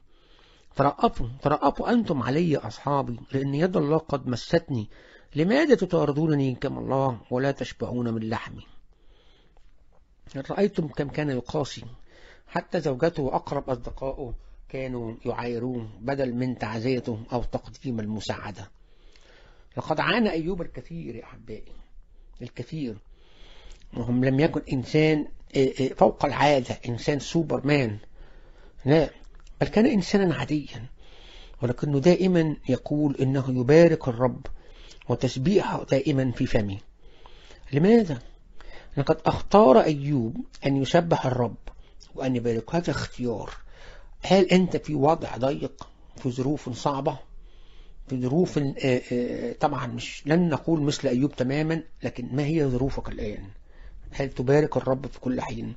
ترأفوا 0.75 1.27
ترأفوا 1.41 1.91
أنتم 1.91 2.23
علي 2.23 2.57
أصحابي 2.57 3.19
لأن 3.31 3.55
يد 3.55 3.77
الله 3.77 3.97
قد 3.97 4.27
مستني. 4.27 4.87
لماذا 5.35 5.75
تطاردونني 5.75 6.55
كما 6.55 6.79
الله 6.79 7.19
ولا 7.31 7.51
تشبعون 7.51 8.13
من 8.13 8.29
لحمي؟ 8.29 8.65
رأيتم 10.51 10.87
كم 10.87 11.09
كان 11.09 11.29
يقاسي 11.29 11.83
حتى 12.47 12.81
زوجته 12.81 13.23
وأقرب 13.23 13.69
أصدقائه 13.69 14.33
كانوا 14.69 15.13
يعايروه 15.25 15.87
بدل 16.01 16.33
من 16.33 16.57
تعزيته 16.57 17.19
أو 17.33 17.43
تقديم 17.43 17.99
المساعدة. 17.99 18.69
لقد 19.77 19.99
عانى 19.99 20.31
أيوب 20.31 20.61
الكثير 20.61 21.15
يا 21.15 21.23
أحبائي 21.23 21.73
الكثير. 22.41 22.97
وهم 23.97 24.25
لم 24.25 24.39
يكن 24.39 24.61
إنسان 24.73 25.27
فوق 25.97 26.25
العادة 26.25 26.77
إنسان 26.89 27.19
سوبرمان. 27.19 27.97
لا 28.85 29.09
بل 29.61 29.67
كان 29.67 29.85
إنسانا 29.85 30.35
عاديا 30.35 30.85
ولكنه 31.61 31.99
دائما 31.99 32.55
يقول 32.69 33.15
إنه 33.15 33.45
يبارك 33.49 34.07
الرب 34.07 34.45
وتسبيحه 35.09 35.83
دائما 35.83 36.31
في 36.31 36.45
فمه. 36.45 36.77
لماذا؟ 37.73 38.19
لقد 38.97 39.17
أختار 39.25 39.79
أيوب 39.79 40.37
أن 40.65 40.77
يسبح 40.77 41.25
الرب 41.25 41.55
وأن 42.15 42.35
يبارك. 42.35 42.75
هذا 42.75 42.91
اختيار. 42.91 43.53
هل 44.21 44.45
أنت 44.45 44.77
في 44.77 44.95
وضع 44.95 45.37
ضيق 45.37 45.87
في 46.17 46.31
ظروف 46.31 46.69
صعبة 46.69 47.17
في 48.07 48.21
ظروف 48.21 48.59
طبعا 49.59 49.87
مش 49.87 50.23
لن 50.25 50.49
نقول 50.49 50.81
مثل 50.81 51.07
أيوب 51.07 51.35
تماما 51.35 51.83
لكن 52.03 52.29
ما 52.31 52.45
هي 52.45 52.67
ظروفك 52.67 53.09
الآن؟ 53.09 53.47
هل 54.15 54.29
تبارك 54.29 54.77
الرب 54.77 55.07
في 55.07 55.19
كل 55.19 55.41
حين؟ 55.41 55.75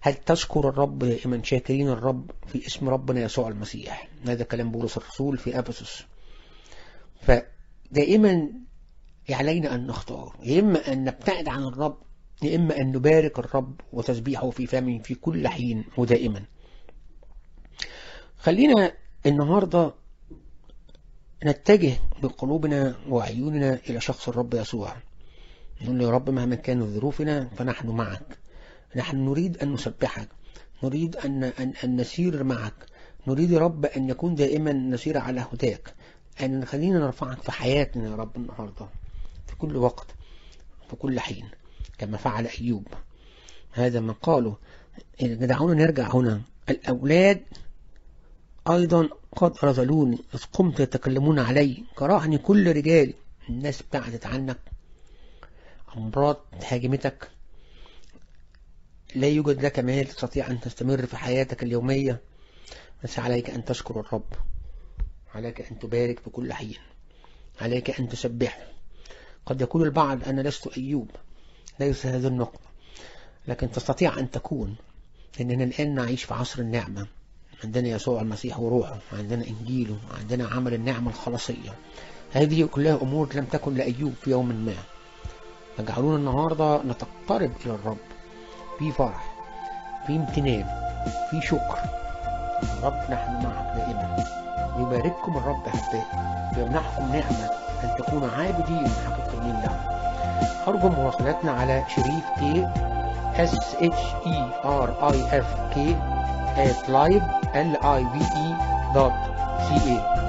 هل 0.00 0.14
تشكر 0.14 0.68
الرب 0.68 0.98
دائما 0.98 1.42
شاكرين 1.42 1.88
الرب 1.88 2.30
في 2.46 2.66
اسم 2.66 2.88
ربنا 2.88 3.20
يسوع 3.20 3.48
المسيح؟ 3.48 4.08
هذا 4.26 4.44
كلام 4.44 4.70
بولس 4.70 4.96
الرسول 4.96 5.38
في 5.38 5.58
أفسس 5.58 6.04
فدائما 7.22 8.50
علينا 9.30 9.74
أن 9.74 9.86
نختار. 9.86 10.36
يا 10.42 10.60
إما 10.60 10.92
أن 10.92 11.04
نبتعد 11.04 11.48
عن 11.48 11.62
الرب 11.62 11.98
يا 12.42 12.56
إما 12.56 12.76
أن 12.76 12.92
نبارك 12.92 13.38
الرب 13.38 13.80
وتسبيحه 13.92 14.50
في 14.50 14.66
فمه 14.66 14.98
في 14.98 15.14
كل 15.14 15.48
حين 15.48 15.84
ودائما. 15.96 16.44
خلينا 18.36 18.92
النهاردة 19.26 19.94
نتجه 21.44 21.92
بقلوبنا 22.22 22.94
وعيوننا 23.08 23.78
إلى 23.90 24.00
شخص 24.00 24.28
الرب 24.28 24.54
يسوع. 24.54 24.96
نقول 25.82 26.02
يا 26.02 26.10
رب 26.10 26.30
مهما 26.30 26.54
كانت 26.54 26.82
ظروفنا 26.82 27.48
فنحن 27.56 27.88
معك. 27.88 28.38
نحن 28.96 29.16
نريد 29.16 29.58
أن 29.58 29.72
نسبحك. 29.72 30.28
نريد 30.82 31.16
أن, 31.16 31.44
أن, 31.44 31.72
أن 31.84 31.96
نسير 31.96 32.44
معك. 32.44 32.74
نريد 33.26 33.50
يا 33.50 33.58
رب 33.58 33.86
أن 33.86 34.08
يكون 34.08 34.34
دائما 34.34 34.72
نسير 34.72 35.18
على 35.18 35.46
هداك. 35.52 35.94
أن 36.42 36.64
خلينا 36.64 36.98
نرفعك 36.98 37.42
في 37.42 37.52
حياتنا 37.52 38.10
يا 38.10 38.14
رب 38.14 38.36
النهاردة. 38.36 38.88
في 39.46 39.56
كل 39.58 39.76
وقت. 39.76 40.06
في 40.90 40.96
كل 40.96 41.20
حين. 41.20 41.48
كما 41.98 42.16
فعل 42.16 42.46
أيوب. 42.60 42.86
هذا 43.72 44.00
ما 44.00 44.12
قاله 44.12 44.56
دعونا 45.22 45.84
نرجع 45.84 46.14
هنا. 46.14 46.40
الأولاد 46.70 47.42
أيضا 48.70 49.08
قد 49.36 49.56
رذلوني. 49.64 50.18
إذ 50.34 50.40
قمت 50.52 50.80
يتكلمون 50.80 51.38
علي. 51.38 51.84
كرهني 51.94 52.38
كل 52.38 52.76
رجالي 52.76 53.14
الناس 53.48 53.80
ابتعدت 53.80 54.26
عنك 54.26 54.58
أمراض 55.96 56.36
هاجمتك 56.64 57.30
لا 59.14 59.28
يوجد 59.28 59.64
لك 59.64 59.78
مال 59.78 60.06
تستطيع 60.06 60.46
أن 60.46 60.60
تستمر 60.60 61.06
في 61.06 61.16
حياتك 61.16 61.62
اليومية 61.62 62.20
بس 63.04 63.18
عليك 63.18 63.50
أن 63.50 63.64
تشكر 63.64 64.00
الرب. 64.00 64.32
عليك 65.34 65.60
أن 65.60 65.78
تبارك 65.78 66.18
في 66.18 66.30
كل 66.30 66.52
حين. 66.52 66.78
عليك 67.60 68.00
أن 68.00 68.08
تسبحه 68.08 68.62
قد 69.46 69.60
يقول 69.60 69.82
البعض 69.82 70.28
أنا 70.28 70.40
لست 70.40 70.78
أيوب 70.78 71.10
ليس 71.80 72.06
هذه 72.06 72.26
النقطة 72.26 72.68
لكن 73.48 73.70
تستطيع 73.70 74.18
أن 74.18 74.30
تكون 74.30 74.76
لأننا 75.38 75.64
الآن 75.64 75.94
نعيش 75.94 76.24
في 76.24 76.34
عصر 76.34 76.60
النعمة. 76.60 77.06
عندنا 77.64 77.88
يسوع 77.88 78.20
المسيح 78.20 78.60
وروحه 78.60 78.98
عندنا 79.12 79.46
إنجيله 79.46 79.98
عندنا 80.20 80.48
عمل 80.48 80.74
النعمة 80.74 81.10
الخلاصية. 81.10 81.74
هذه 82.32 82.64
كلها 82.64 83.02
أمور 83.02 83.34
لم 83.34 83.44
تكن 83.44 83.74
لأيوب 83.74 84.14
في 84.22 84.30
يوم 84.30 84.48
ما. 84.48 84.76
فجعلونا 85.78 86.16
النهاردة 86.16 86.82
نتقرب 86.82 87.50
إلى 87.66 87.74
الرب. 87.74 87.96
في 88.78 88.92
فرح 88.92 89.24
في 90.06 90.16
امتنان 90.16 90.64
في 91.30 91.40
شكر. 91.40 91.78
رب 92.82 93.10
نحن 93.10 93.32
معك 93.44 93.76
دائما. 93.76 94.24
يبارككم 94.78 95.36
الرب 95.36 95.66
أحبائي 95.66 96.04
ويمنحكم 96.56 97.02
نعمة 97.02 97.50
أن 97.84 97.96
تكونوا 97.98 98.28
عابدين 98.38 98.88
حقيقيين 99.06 99.60
له 99.62 99.80
أرجو 100.68 100.88
مواصلاتنا 100.88 101.52
على 101.52 101.84
شريف 101.88 102.24
كي 102.38 102.68
S 103.36 103.74
H 103.80 104.02
E 104.26 104.38
R 104.64 104.88
I 105.14 105.16
F 105.30 105.48
K 105.74 105.76
at 106.56 106.88
live 106.88 107.26
L 107.54 107.72
I 107.82 108.00
V 108.12 108.16
E 108.44 108.48
dot 108.94 109.14
C 109.66 109.68
A. 109.94 110.27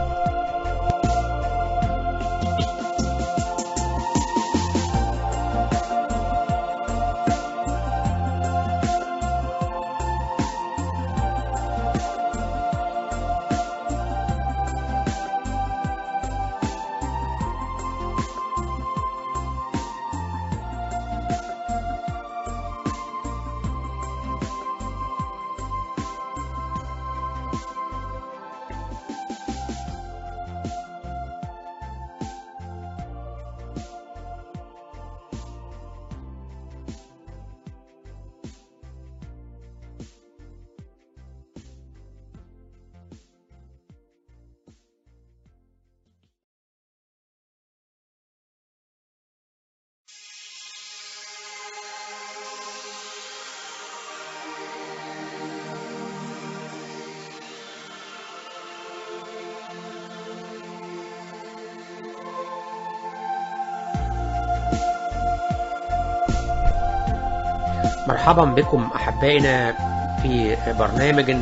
مرحبا 68.09 68.45
بكم 68.45 68.89
أحبائنا 68.95 69.73
في 70.21 70.57
برنامج 70.79 71.35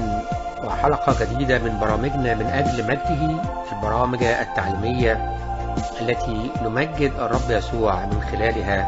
وحلقة 0.64 1.16
جديدة 1.26 1.60
من 1.60 1.80
برامجنا 1.80 2.36
من 2.36 2.46
أجل 2.46 2.84
مجده 2.84 3.44
البرامج 3.72 4.24
التعليمية 4.24 5.36
التي 6.02 6.52
نمجد 6.62 7.12
الرب 7.12 7.50
يسوع 7.50 8.06
من 8.06 8.22
خلالها. 8.32 8.88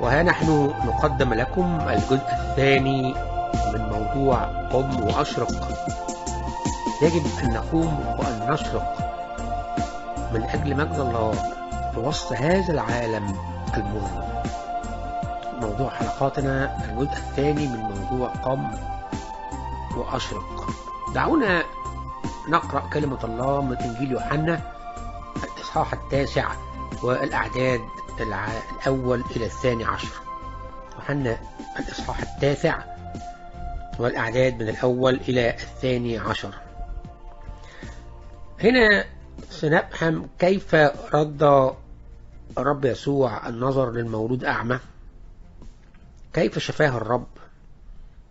وها 0.00 0.22
نحن 0.22 0.72
نقدم 0.84 1.34
لكم 1.34 1.80
الجزء 1.88 2.32
الثاني 2.32 3.14
من 3.74 3.80
موضوع 3.92 4.36
قم 4.72 5.06
وأشرق. 5.06 5.52
يجب 7.02 7.22
أن 7.42 7.52
نقوم 7.52 8.16
وأن 8.18 8.52
نشرق. 8.52 8.96
من 10.34 10.42
أجل 10.42 10.76
مجد 10.76 10.98
الله 10.98 11.32
في 11.94 12.00
وسط 12.00 12.32
هذا 12.32 12.72
العالم 12.72 13.36
المظلم. 13.76 14.24
موضوع 15.74 15.90
حلقاتنا. 15.90 16.84
الجزء 16.84 17.12
الثاني 17.12 17.66
من 17.68 17.78
موضوع 17.78 18.28
قم 18.28 18.70
وأشرق. 19.96 20.70
دعونا 21.14 21.64
نقرأ 22.48 22.88
كلمة 22.92 23.24
الله 23.24 23.62
من 23.62 23.76
إنجيل 23.76 24.12
يوحنا 24.12 24.60
الإصحاح 25.44 25.92
التاسع 25.92 26.52
والأعداد 27.02 27.80
الأول 28.20 29.24
إلى 29.36 29.46
الثاني 29.46 29.84
عشر. 29.84 30.08
يوحنا 30.94 31.38
الإصحاح 31.78 32.20
التاسع 32.20 32.78
والأعداد 33.98 34.62
من 34.62 34.68
الأول 34.68 35.14
إلى 35.14 35.50
الثاني 35.50 36.18
عشر. 36.18 36.54
هنا 38.62 39.04
سنفهم 39.50 40.28
كيف 40.38 40.74
رد 41.14 41.72
الرب 42.58 42.84
يسوع 42.84 43.48
النظر 43.48 43.90
للمولود 43.90 44.44
أعمى 44.44 44.78
كيف 46.34 46.58
شفاه 46.58 46.96
الرب؟ 46.96 47.26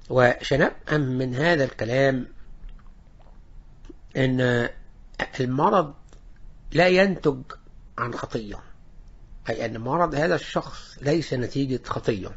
وسنفهم 0.10 1.02
من 1.02 1.36
هذا 1.36 1.64
الكلام 1.64 2.28
أن 4.18 4.70
المرض 5.40 5.94
لا 6.72 6.88
ينتج 6.88 7.42
عن 7.98 8.14
خطية 8.14 8.60
أي 9.50 9.66
أن 9.66 9.78
مرض 9.78 10.16
هذا 10.16 10.36
الشخص 10.36 10.98
ليس 11.02 11.34
نتيجة 11.34 11.84
خطية. 11.86 12.32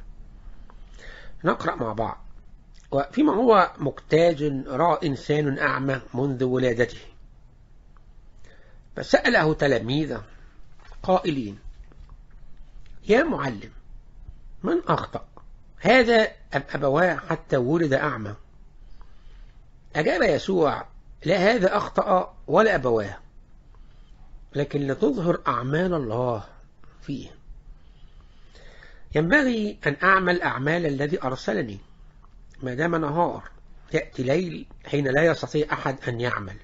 نقرأ 1.44 1.74
مع 1.74 1.92
بعض. 1.92 2.24
وفيما 2.90 3.32
هو 3.32 3.72
مكتاج 3.78 4.42
رأى 4.66 5.08
إنسان 5.08 5.58
أعمى 5.58 6.00
منذ 6.14 6.44
ولادته. 6.44 7.00
فسأله 8.96 9.54
تلاميذه 9.54 10.24
قائلين 11.02 11.58
يا 13.08 13.22
معلم 13.22 13.70
من 14.62 14.82
أخطأ؟ 14.88 15.35
هذا 15.78 16.28
أبواه 16.52 17.16
حتى 17.16 17.56
ولد 17.56 17.92
أعمى. 17.92 18.34
أجاب 19.96 20.22
يسوع 20.22 20.86
لا 21.24 21.36
هذا 21.36 21.76
أخطأ 21.76 22.34
ولا 22.46 22.74
أبواه 22.74 23.18
لكن 24.54 24.86
لتظهر 24.86 25.40
أعمال 25.48 25.94
الله 25.94 26.44
فيه. 27.02 27.28
ينبغي 29.14 29.78
أن 29.86 29.96
أعمل 30.02 30.42
أعمال 30.42 30.86
الذي 30.86 31.22
أرسلني 31.22 31.78
ما 32.62 32.74
دام 32.74 32.96
نهار 32.96 33.42
يأتي 33.92 34.22
ليل 34.22 34.66
حين 34.86 35.08
لا 35.08 35.24
يستطيع 35.24 35.72
أحد 35.72 35.96
أن 36.08 36.20
يعمل. 36.20 36.56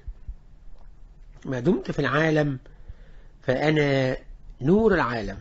ما 1.45 1.59
دمت 1.59 1.91
في 1.91 1.99
العالم 1.99 2.59
فأنا 3.41 4.17
نور 4.61 4.93
العالم. 4.93 5.39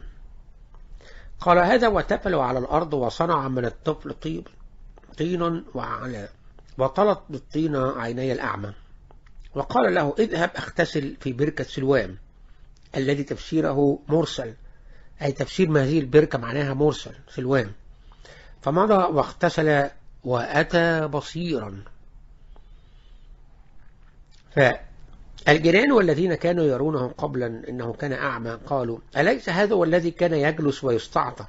قال 1.42 1.58
هذا 1.58 1.88
وتفل 1.88 2.34
على 2.34 2.58
الأرض 2.58 2.94
وصنع 2.94 3.48
من 3.48 3.64
الطفل 3.64 4.12
طيب 4.12 4.48
طين 5.18 5.64
وعلى 5.74 6.28
وطلت 6.78 7.20
بالطين 7.30 7.76
عيني 7.76 8.32
الأعمى. 8.32 8.72
وقال 9.54 9.94
له 9.94 10.14
اذهب 10.18 10.50
اغتسل 10.56 11.16
في 11.20 11.32
بركة 11.32 11.64
سلوام 11.64 12.18
الذي 12.96 13.24
تفسيره 13.24 13.98
مرسل. 14.08 14.54
أي 15.22 15.32
تفسير 15.32 15.70
ما 15.70 15.82
هذه 15.82 16.00
البركة 16.00 16.38
معناها 16.38 16.74
مرسل 16.74 17.14
سلوام. 17.28 17.72
فمضى 18.62 18.94
واغتسل 18.94 19.90
وأتى 20.24 21.06
بصيرا. 21.06 21.84
فالجيران 25.46 25.92
والذين 25.92 26.34
كانوا 26.34 26.64
يرونه 26.64 27.08
قبلا 27.08 27.46
إنه 27.68 27.92
كان 27.92 28.12
أعمى 28.12 28.58
قالوا 28.66 28.98
أليس 29.16 29.48
هذا 29.48 29.74
هو 29.74 29.84
الذي 29.84 30.10
كان 30.10 30.34
يجلس 30.34 30.84
ويستعطى؟ 30.84 31.44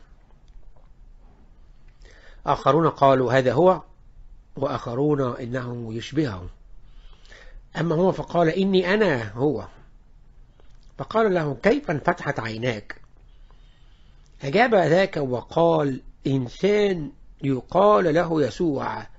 آخرون 2.46 2.90
قالوا 2.90 3.34
هذا 3.34 3.54
هو 3.54 3.82
وآخرون 4.56 5.36
إنه 5.36 5.94
يشبهه 5.94 6.50
أما 7.80 7.96
هو 7.96 8.12
فقال 8.12 8.50
إني 8.50 8.94
أنا 8.94 9.32
هو. 9.32 9.68
فقال 10.98 11.34
له 11.34 11.58
كيف 11.64 11.92
انفتحت 11.92 12.40
عيناك؟ 12.40 13.02
أجاب 14.44 14.76
ذاك 14.76 15.18
وقال 15.18 16.02
إنسان 16.28 17.12
يقال 17.44 18.14
له 18.14 18.44
يسوع. 18.44 19.13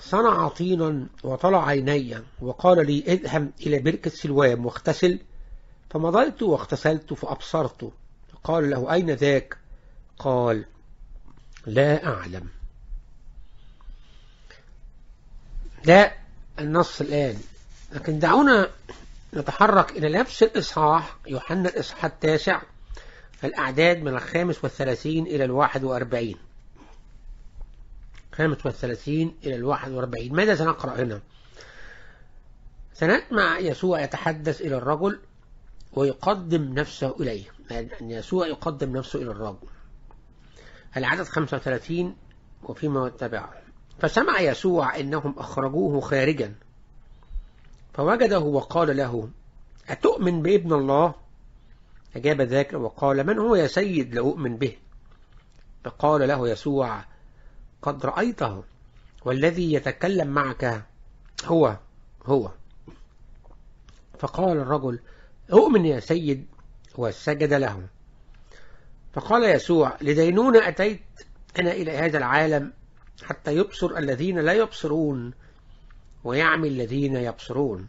صنع 0.00 0.48
طينا 0.48 1.06
وطلع 1.24 1.66
عيني 1.66 2.18
وقال 2.40 2.86
لي 2.86 3.04
اذهب 3.06 3.50
إلى 3.60 3.78
بركة 3.78 4.10
سلوام 4.10 4.66
واغتسل 4.66 5.18
فمضيت 5.90 6.42
واغتسلت 6.42 7.12
فأبصرت. 7.12 7.92
قال 8.44 8.70
له 8.70 8.92
أين 8.92 9.10
ذاك؟ 9.10 9.56
قال 10.18 10.64
لا 11.66 12.06
أعلم. 12.06 12.48
ده 15.84 16.12
النص 16.58 17.00
الآن. 17.00 17.36
لكن 17.92 18.18
دعونا 18.18 18.70
نتحرك 19.34 19.90
إلى 19.90 20.18
نفس 20.18 20.42
الإصحاح 20.42 21.16
يوحنا 21.26 21.68
الإصحاح 21.68 22.04
التاسع 22.04 22.62
الأعداد 23.44 24.02
من 24.02 24.14
الخامس 24.14 24.64
والثلاثين 24.64 25.26
إلى 25.26 25.44
الواحد 25.44 25.84
وأربعين. 25.84 26.36
خامس 28.32 28.66
والثلاثين 28.66 29.36
إلى 29.44 29.56
الواحد 29.56 29.92
وأربعين 29.92 30.34
ماذا 30.34 30.54
سنقرأ 30.54 31.02
هنا؟ 31.02 31.20
سنسمع 32.94 33.58
يسوع 33.58 34.00
يتحدث 34.00 34.60
إلى 34.60 34.76
الرجل 34.76 35.18
ويقدم 35.92 36.74
نفسه 36.74 37.16
إليه. 37.20 37.44
أن 37.70 38.10
يسوع 38.10 38.46
يقدم 38.46 38.96
نفسه 38.96 39.22
إلى 39.22 39.30
الرجل. 39.30 39.68
العدد 40.96 41.22
35 41.22 42.16
وفيما 42.62 43.08
تبعه 43.08 43.52
فسمع 44.00 44.40
يسوع 44.40 44.96
إنهم 44.96 45.34
أخرجوه 45.38 46.00
خارجا. 46.00 46.54
فوجده 47.94 48.38
وقال 48.38 48.96
له 48.96 49.30
أتؤمن 49.88 50.42
بابن 50.42 50.72
الله؟ 50.72 51.14
أجاب 52.16 52.40
ذاك 52.40 52.72
وقال 52.72 53.26
من 53.26 53.38
هو 53.38 53.54
يا 53.54 53.66
سيد 53.66 54.14
لأؤمن 54.14 54.56
به؟ 54.56 54.76
فقال 55.84 56.28
له 56.28 56.48
يسوع 56.48 57.04
قد 57.82 58.06
رأيته 58.06 58.64
والذي 59.24 59.72
يتكلم 59.72 60.28
معك 60.28 60.84
هو 61.44 61.76
هو. 62.26 62.50
فقال 64.18 64.56
الرجل 64.56 65.00
أؤمن 65.52 65.86
يا 65.86 66.00
سيد. 66.00 66.46
وسجد 66.94 67.52
له 67.52 67.86
فقال 69.12 69.44
يسوع 69.44 69.96
لدينون 70.00 70.56
أتيت 70.56 71.00
أنا 71.58 71.72
إلى 71.72 71.98
هذا 71.98 72.18
العالم 72.18 72.72
حتى 73.22 73.56
يبصر 73.56 73.98
الذين 73.98 74.38
لا 74.38 74.52
يبصرون 74.52 75.32
ويعمي 76.24 76.68
الذين 76.68 77.16
يبصرون. 77.16 77.88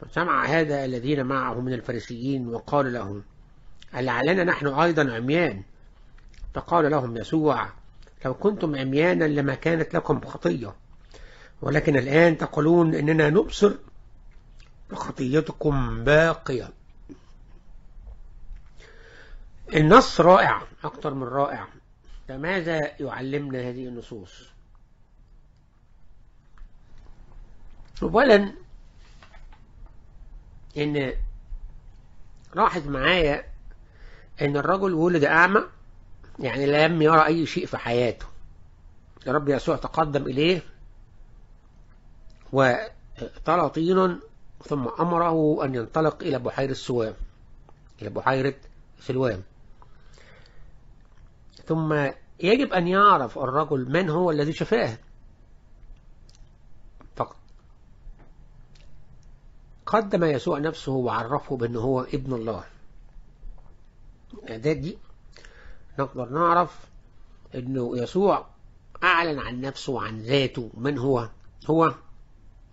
فسمع 0.00 0.44
هذا 0.44 0.84
الذين 0.84 1.26
معه 1.26 1.60
من 1.60 1.72
الفريسيين 1.72 2.48
وقال 2.48 2.92
لهم 2.92 3.22
ألعلنا 3.94 4.44
نحن 4.44 4.66
أيضا 4.66 5.14
عميان؟ 5.14 5.62
فقال 6.54 6.90
لهم 6.90 7.16
يسوع 7.16 7.68
لو 8.24 8.34
كنتم 8.34 8.76
عميانا 8.76 9.24
لما 9.24 9.54
كانت 9.54 9.94
لكم 9.94 10.20
خطية 10.20 10.74
ولكن 11.62 11.96
الآن 11.96 12.38
تقولون 12.38 12.94
إننا 12.94 13.30
نبصر 13.30 13.72
خطيتكم 14.92 16.04
باقية. 16.04 16.70
النص 19.74 20.20
رائع 20.20 20.62
أكثر 20.84 21.14
من 21.14 21.22
رائع. 21.22 21.68
فماذا 22.28 22.80
يعلمنا 23.00 23.58
هذه 23.58 23.88
النصوص؟ 23.88 24.48
أولا 28.02 28.52
إن 30.76 31.12
لاحظ 32.54 32.88
معايا 32.88 33.44
إن 34.42 34.56
الرجل 34.56 34.94
ولد 34.94 35.24
أعمى 35.24 35.60
يعني 36.38 36.66
لم 36.66 37.02
يرى 37.02 37.26
أي 37.26 37.46
شيء 37.46 37.66
في 37.66 37.76
حياته. 37.76 38.26
الرب 39.26 39.48
يسوع 39.48 39.76
تقدم 39.76 40.22
إليه. 40.22 40.62
وطلع 42.52 43.68
طين 43.68 44.20
ثم 44.64 44.88
أمره 44.88 45.64
أن 45.64 45.74
ينطلق 45.74 46.22
إلى 46.22 46.38
بحيرة 46.38 46.72
سوام 46.72 47.14
إلى 48.02 48.10
بحيرة 48.10 48.54
سلوام. 49.00 49.42
ثم 51.66 52.10
يجب 52.40 52.72
أن 52.72 52.88
يعرف 52.88 53.38
الرجل 53.38 53.90
من 53.90 54.10
هو 54.10 54.30
الذي 54.30 54.52
شفاه. 54.52 54.98
قدم 59.86 60.24
يسوع 60.24 60.58
نفسه 60.58 60.92
وعرفه 60.92 61.56
بأنه 61.56 61.80
هو 61.80 62.00
ابن 62.00 62.32
الله. 62.32 62.64
الإعداد 64.42 64.80
دي 64.80 64.98
نقدر 65.98 66.28
نعرف 66.28 66.78
أنه 67.54 67.98
يسوع 67.98 68.46
أعلن 69.02 69.38
عن 69.38 69.60
نفسه 69.60 69.92
وعن 69.92 70.20
ذاته. 70.20 70.70
من 70.74 70.98
هو؟ 70.98 71.28
هو 71.70 71.94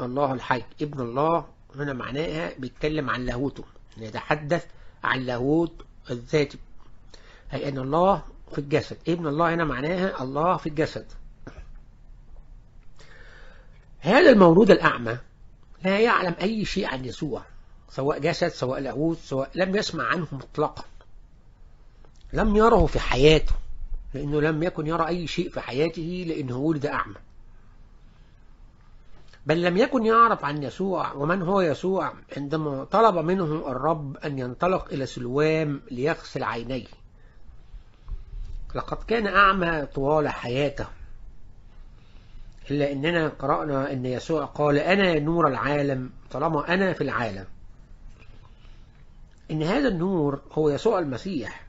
الله 0.01 0.34
الحي 0.34 0.63
ابن 0.82 1.01
الله. 1.01 1.45
هنا 1.75 1.93
معناها 1.93 2.53
بيتكلم 2.60 3.10
عن 3.10 3.25
لاهوته 3.25 3.63
يتحدث 3.97 4.65
عن 5.03 5.19
لاهوت 5.19 5.86
الذاتي. 6.12 6.58
أي 7.53 7.69
أن 7.69 7.77
الله 7.77 8.23
في 8.51 8.58
الجسد. 8.58 8.97
ابن 9.08 9.27
الله 9.27 9.53
هنا 9.53 9.63
معناها 9.63 10.23
الله 10.23 10.58
في 10.58 10.69
الجسد. 10.69 11.05
هذا 13.99 14.29
المولود 14.29 14.71
الأعمى 14.71 15.17
لا 15.84 15.99
يعلم 15.99 16.36
أي 16.41 16.65
شيء 16.65 16.88
عن 16.88 17.05
يسوع 17.05 17.41
سواء 17.89 18.19
جسد 18.19 18.47
سواء 18.47 18.79
لاهوت 18.79 19.17
سواء 19.17 19.51
لم 19.55 19.75
يسمع 19.75 20.03
عنه 20.03 20.27
مطلقا. 20.32 20.84
لم 22.34 22.56
يره 22.56 22.86
في 22.86 23.00
حياته 23.00 23.54
لأنه 24.13 24.42
لم 24.42 24.63
يكن 24.63 24.88
يرى 24.88 25.08
أي 25.08 25.28
شيء 25.28 25.50
في 25.50 25.62
حياته 25.62 26.26
لأنه 26.28 26.58
ولد 26.58 26.86
أعمى. 26.86 27.15
بل 29.46 29.62
لم 29.62 29.78
يكن 29.78 30.06
يعرف 30.06 30.46
عن 30.46 30.63
يسوع 30.63 31.13
ومن 31.13 31.42
هو 31.42 31.62
يسوع 31.62 32.13
عندما 32.38 32.84
طلب 32.84 33.26
منه 33.26 33.72
الرب 33.72 34.18
أن 34.18 34.39
ينطلق 34.39 34.88
إلى 34.92 35.06
سلوام 35.06 35.82
ليغسل 35.92 36.44
عينيه. 36.44 36.88
لقد 38.76 38.98
كان 39.08 39.28
أعمى 39.28 39.86
طوال 39.86 40.28
حياته. 40.28 40.88
إلا 42.72 42.92
أننا 42.92 43.28
قرأنا 43.28 43.92
أن 43.92 44.06
يسوع 44.06 44.46
قال 44.46 44.78
أنا 44.78 45.20
نور 45.20 45.48
العالم 45.48 46.10
طالما 46.32 46.74
أنا 46.74 46.94
في 46.94 47.02
العالم. 47.02 47.46
إن 49.52 49.63
هذا 49.63 49.88
النور 49.88 50.42
هو 50.52 50.70
يسوع 50.70 51.00
المسيح. 51.00 51.68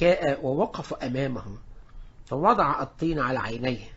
جاء 0.00 0.46
ووقف 0.46 0.94
أمامه 0.94 1.44
ووضع 2.32 2.82
الطين 2.82 3.18
على 3.18 3.38
عينيه. 3.38 3.94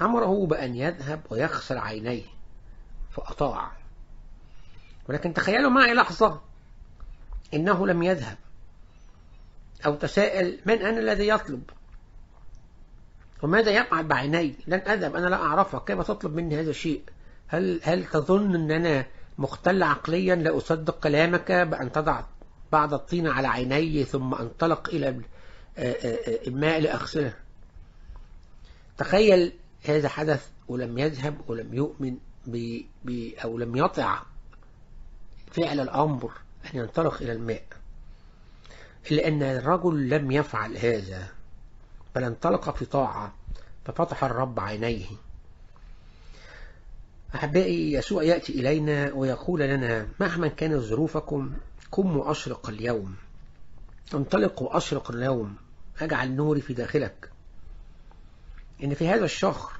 أمره 0.00 0.46
بأن 0.46 0.74
يذهب 0.74 1.20
ويغسل 1.30 1.78
عينيه 1.78 2.24
فأطاع. 3.10 3.72
ولكن 5.08 5.34
تخيلوا 5.34 5.70
معي 5.70 5.94
لحظة 5.94 6.40
إنه 7.54 7.86
لم 7.86 8.02
يذهب. 8.02 8.36
أو 9.86 9.94
تساءل 9.94 10.60
من 10.66 10.82
أنا 10.82 11.00
الذي 11.00 11.28
يطلب؟ 11.28 11.62
وماذا 13.42 13.70
يفعل 13.70 14.04
بعيني؟ 14.04 14.54
لن 14.66 14.78
أذهب 14.78 15.16
أنا 15.16 15.26
لا 15.26 15.36
أعرفك 15.36 15.84
كيف 15.84 16.00
تطلب 16.00 16.34
مني 16.34 16.60
هذا 16.60 16.70
الشيء؟ 16.70 17.02
هل, 17.48 17.80
هل 17.82 18.04
تظن 18.04 18.54
أن 18.54 18.70
أنا 18.70 19.06
مختل 19.38 19.82
عقليا 19.82 20.34
لا 20.34 20.56
أصدق 20.56 21.00
كلامك 21.00 21.52
بأن 21.52 21.92
تضع 21.92 22.22
بعض 22.72 22.94
الطين 22.94 23.26
على 23.26 23.48
عيني 23.48 24.04
ثم 24.04 24.34
أنطلق 24.34 24.88
إلى 24.88 25.20
الماء 26.46 26.80
لأغسله. 26.80 27.34
تخيل 28.98 29.52
هذا 29.84 30.08
حدث 30.08 30.48
ولم 30.68 30.98
يذهب 30.98 31.40
ولم 31.48 31.74
يؤمن 31.74 32.16
ب... 32.46 32.80
ب... 33.04 33.30
أو 33.44 33.58
لم 33.58 33.76
يطع 33.76 34.22
فعل 35.52 35.80
الأمر 35.80 36.32
أن 36.64 36.78
ينطلق 36.78 37.22
إلى 37.22 37.32
الماء. 37.32 37.62
إلا 39.10 39.28
أن 39.28 39.42
الرجل 39.42 40.08
لم 40.08 40.30
يفعل 40.30 40.76
هذا 40.76 41.28
بل 42.14 42.24
انطلق 42.24 42.76
في 42.76 42.84
طاعة 42.84 43.34
ففتح 43.84 44.24
الرب 44.24 44.60
عينيه. 44.60 45.06
أحبائي 47.34 47.92
يسوع 47.92 48.22
يأتي 48.22 48.52
إلينا 48.52 49.12
ويقول 49.12 49.60
لنا 49.60 50.08
مهما 50.20 50.48
كانت 50.48 50.76
ظروفكم 50.76 51.52
قم 51.92 52.16
وأشرق 52.16 52.68
اليوم. 52.68 53.16
انطلق 54.14 54.62
وأشرق 54.62 55.10
اليوم. 55.10 55.56
أجعل 56.00 56.36
نوري 56.36 56.60
في 56.60 56.74
داخلك. 56.74 57.30
إن 58.82 58.94
في 58.94 59.08
هذا 59.08 59.24
الشهر 59.24 59.72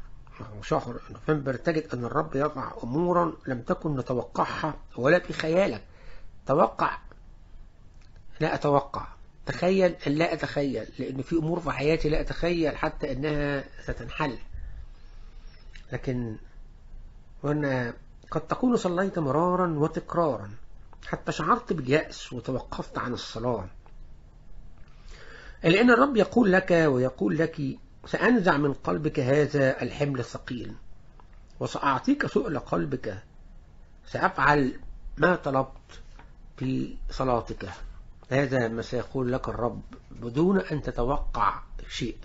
شهر 0.63 1.01
نوفمبر 1.11 1.55
تجد 1.55 1.87
أن 1.95 2.05
الرب 2.05 2.37
يضع 2.37 2.73
أمورا 2.83 3.33
لم 3.47 3.63
تكن 3.63 3.97
نتوقعها 3.97 4.75
ولا 4.97 5.19
في 5.19 5.33
خيالك. 5.33 5.83
توقع. 6.47 6.99
لا 8.41 8.55
أتوقع. 8.55 9.07
تخيل 9.47 9.95
أن 10.07 10.13
لا 10.13 10.33
أتخيل 10.33 10.87
لأن 10.99 11.23
في 11.23 11.37
أمور 11.37 11.61
في 11.61 11.71
حياتي 11.71 12.09
لا 12.09 12.21
أتخيل 12.21 12.77
حتى 12.77 13.13
أنها 13.13 13.65
ستنحل. 13.83 14.39
لكن 15.93 16.37
وأن 17.43 17.93
قد 18.31 18.41
تكون 18.41 18.77
صليت 18.77 19.19
مرارا 19.19 19.79
وتكرارا. 19.79 20.51
حتى 21.07 21.33
شعرت 21.33 21.73
باليأس 21.73 22.33
وتوقفت 22.33 22.99
عن 22.99 23.13
الصلاة. 23.13 23.69
لأن 25.65 25.91
الرب 25.91 26.17
يقول 26.17 26.53
لك 26.53 26.71
ويقول 26.71 27.39
لك 27.39 27.79
سأنزع 28.07 28.57
من 28.57 28.73
قلبك 28.73 29.21
هذا 29.21 29.83
الحمل 29.83 30.21
الثقيل 30.21 30.75
وسأعطيك 31.61 32.27
سؤل 32.27 32.59
قلبك. 32.59 33.23
سأفعل 34.07 34.81
ما 35.19 35.37
طلبت 35.37 36.01
في 36.57 36.97
صلاتك. 37.11 37.69
هذا 38.31 38.69
ما 38.69 38.83
سيقول 38.83 39.33
لك 39.33 39.49
الرب 39.49 39.83
بدون 40.11 40.61
أن 40.61 40.83
تتوقع 40.83 41.63
شيء. 41.89 42.17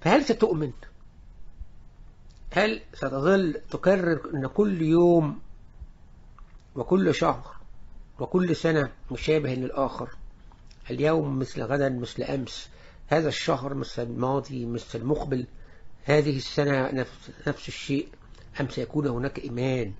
فهل 0.00 0.24
ستؤمن؟ 0.24 0.72
هل 2.50 2.82
ستظل 2.94 3.60
تكرر 3.70 4.30
أن 4.34 4.46
كل 4.46 4.82
يوم 4.82 5.40
وكل 6.76 7.14
شهر 7.14 7.54
وكل 8.18 8.56
سنة 8.56 8.90
مشابه 9.10 9.54
للآخر. 9.54 10.08
اليوم 10.90 11.38
مثل 11.38 11.62
غدا 11.62 11.88
مثل 11.88 12.22
أمس. 12.22 12.68
هذا 13.06 13.28
الشهر 13.28 13.74
مثل 13.74 14.02
الماضي 14.02 14.66
مثل 14.66 14.98
المقبل. 14.98 15.46
هذه 16.04 16.36
السنة 16.36 16.90
نفس, 16.90 17.30
نفس 17.46 17.68
الشيء. 17.68 18.08
أم 18.60 18.68
سيكون 18.68 19.06
هناك 19.06 19.38
إيمان؟ 19.38 19.92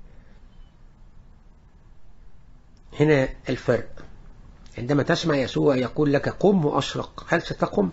هنا 3.00 3.28
الفرق. 3.48 4.04
عندما 4.78 5.02
تسمع 5.02 5.36
يسوع 5.36 5.76
يقول 5.76 6.12
لك 6.12 6.28
قم 6.28 6.64
وأشرق. 6.64 7.26
هل 7.28 7.42
ستقم؟ 7.42 7.90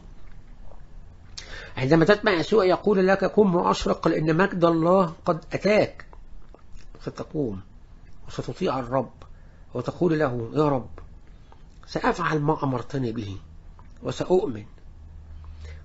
عندما 1.78 2.06
تسمع 2.06 2.32
يسوع 2.32 2.66
يقول 2.66 3.08
لك 3.08 3.24
قم 3.26 3.56
وأشرق 3.56 4.08
لأن 4.08 4.38
مجد 4.38 4.66
الله 4.66 5.14
قد 5.26 5.46
أتاك. 5.54 6.06
ستقوم. 7.02 7.62
وستطيع 8.28 8.80
الرب 8.80 9.14
وتقول 9.74 10.20
له 10.20 10.52
يا 10.54 10.70
رب 10.70 10.90
سأفعل 11.88 12.40
ما 12.40 12.64
أمرتني 12.64 13.12
به 13.12 13.38
وسأؤمن 14.04 14.66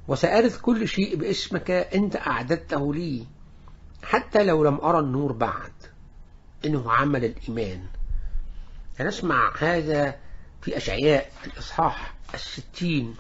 وسأرث 0.09 0.61
كل 0.61 0.89
شيء 0.89 1.17
باسمك 1.17 1.71
أنت 1.71 2.17
أعددته 2.17 2.95
لي 2.95 3.27
حتى 4.03 4.45
لو 4.45 4.65
لم 4.65 4.81
أرى 4.81 4.99
النور 4.99 5.33
بعد. 5.33 5.73
إنه 6.65 6.93
عمل 6.93 7.25
الإيمان. 7.25 7.87
سنسمع 8.99 9.53
هذا 9.59 10.19
في 10.63 10.77
أشعياء 10.77 11.33
الإصحاح 11.47 12.15
الستين. 12.35 13.17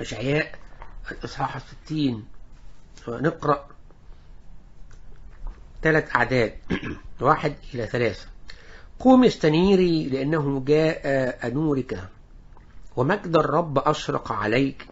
أشعياء 0.00 0.58
الإصحاح 1.10 1.56
الستين. 1.56 2.24
ونقرأ 3.08 3.68
ثلاث 5.82 6.16
أعداد. 6.16 6.58
واحد 7.20 7.54
إلى 7.74 7.86
ثلاثة. 7.86 8.26
قوم 9.00 9.24
استنيري 9.24 10.08
لأنه 10.08 10.64
جاء 10.66 11.50
نورك 11.52 12.08
ومجد 12.96 13.36
الرب 13.36 13.78
أشرق 13.78 14.32
عليك. 14.32 14.86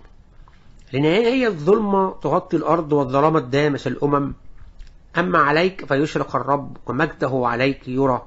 لنهاية 0.93 1.47
الظلمة 1.47 2.21
تغطي 2.21 2.57
الأرض 2.57 2.93
والظلام 2.93 3.37
الدامس 3.37 3.87
الأمم. 3.87 4.35
أما 5.19 5.39
عليك 5.39 5.85
فيشرق 5.85 6.37
الرب 6.37 6.77
ومجده 6.87 7.43
عليك 7.45 7.89
يرى. 7.89 8.27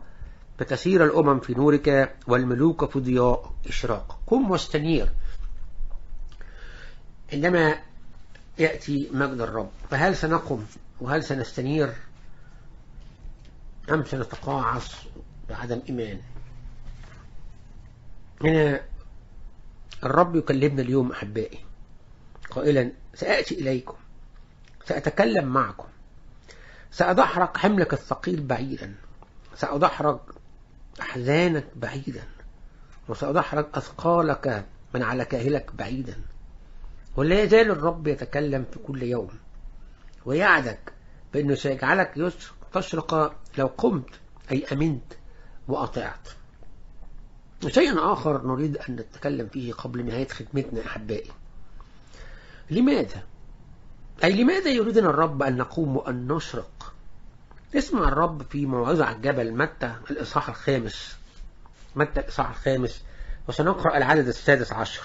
فتسير 0.60 1.04
الأمم 1.04 1.40
في 1.40 1.54
نورك 1.54 2.16
والملوك 2.28 2.90
في 2.92 3.00
ضياء 3.00 3.54
إشراق. 3.68 4.20
قم 4.28 4.52
واستنير. 4.52 5.10
عندما 7.34 7.76
يأتي 8.60 9.10
مجد 9.14 9.42
الرب. 9.42 9.70
فهل 9.90 10.16
سنقم؟ 10.16 10.60
وهل 11.02 11.24
سنستنير؟ 11.24 11.94
أم 13.89 14.06
سنتقاعس 14.06 14.95
بعدم 15.50 15.82
إيمان 15.89 16.21
هنا 18.43 18.82
الرب 20.04 20.36
يكلمنا 20.36 20.82
اليوم 20.82 21.12
أحبائي. 21.12 21.60
قائلا 22.50 22.91
سأأتي 23.13 23.56
إليكم 23.60 23.95
سأتكلم 24.86 25.45
معكم 25.45 25.88
سأدحرق 26.91 27.58
حملك 27.58 27.93
الثقيل 27.93 28.43
بعيدا 28.43 28.95
سأدحرق 29.56 30.36
أحزانك 31.02 31.67
بعيدا 31.76 32.23
وسأدحرج 33.08 33.65
أثقالك 33.73 34.65
من 34.93 35.04
على 35.04 35.26
كاهلك 35.26 35.76
بعيدا. 35.76 36.15
ولا 37.15 37.43
يزال 37.43 37.71
الرب 37.71 38.08
يتكلم 38.08 38.65
في 38.73 38.80
كل 38.80 39.04
يوم 39.04 39.30
ويعدك 40.26 40.93
بأنه 41.34 41.56
سيجعلك 41.56 42.17
تشرق 42.73 43.36
لو 43.58 43.67
قمت 43.67 44.10
أي 44.51 44.65
أمنت 44.71 45.13
وأطعت. 45.67 46.27
شيء 47.67 48.13
آخر 48.13 48.47
نريد 48.47 48.77
أن 48.77 48.95
نتكلم 48.95 49.47
فيه 49.47 49.73
قبل 49.73 50.06
نهاية 50.06 50.27
خدمتنا 50.27 50.86
أحبائي. 50.86 51.32
لماذا؟ 52.71 53.23
أي 54.23 54.43
لماذا 54.43 54.69
يريدنا 54.69 55.10
الرب 55.10 55.43
أن 55.43 55.58
نقوم 55.58 55.97
وأن 55.97 56.27
نشرق؟ 56.27 56.93
اسمع 57.75 58.08
الرب 58.08 58.43
في 58.43 58.65
موعظة 58.65 59.06
على 59.06 59.15
الجبل 59.15 59.53
متى 59.53 59.95
الإصحاح 60.12 60.49
الخامس. 60.49 61.17
متى 61.95 62.19
الإصحاح 62.19 62.49
الخامس؟ 62.49 63.03
وسنقرأ 63.47 63.97
العدد 63.97 64.27
السادس 64.27 64.73
عشر. 64.73 65.03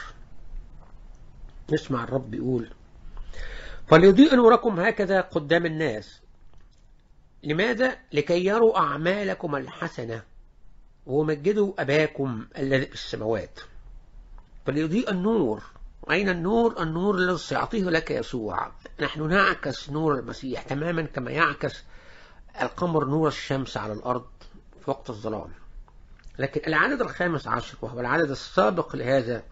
اسمع 1.74 2.04
الرب 2.04 2.34
يقول 2.34 2.70
فليضيء 3.86 4.36
نوركم 4.36 4.80
هكذا 4.80 5.20
قدام 5.20 5.66
الناس 5.66 6.21
لماذا؟ 7.42 7.96
لكي 8.12 8.44
يروا 8.44 8.78
أعمالكم 8.78 9.56
الحسنة 9.56 10.22
ومجدوا 11.06 11.72
أباكم 11.78 12.46
الذي 12.58 12.86
في 12.86 12.94
السماوات 12.94 13.60
فليضيء 14.66 15.10
النور 15.10 15.62
أين 16.10 16.28
النور؟ 16.28 16.82
النور 16.82 17.14
الذي 17.14 17.38
سيعطيه 17.38 17.84
لك 17.84 18.10
يسوع 18.10 18.72
نحن 19.00 19.28
نعكس 19.28 19.90
نور 19.90 20.18
المسيح 20.18 20.62
تماما 20.62 21.02
كما 21.02 21.30
يعكس 21.30 21.82
القمر 22.62 23.04
نور 23.04 23.28
الشمس 23.28 23.76
على 23.76 23.92
الأرض 23.92 24.24
في 24.84 24.90
وقت 24.90 25.10
الظلام 25.10 25.50
لكن 26.38 26.60
العدد 26.66 27.00
الخامس 27.00 27.48
عشر 27.48 27.78
وهو 27.82 28.00
العدد 28.00 28.30
السابق 28.30 28.96
لهذا 28.96 29.42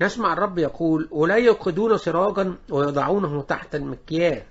نسمع 0.00 0.32
الرب 0.32 0.58
يقول 0.58 1.08
ولا 1.10 1.36
يوقدون 1.36 1.98
سراجا 1.98 2.56
ويضعونه 2.70 3.42
تحت 3.42 3.74
المكيال 3.74 4.42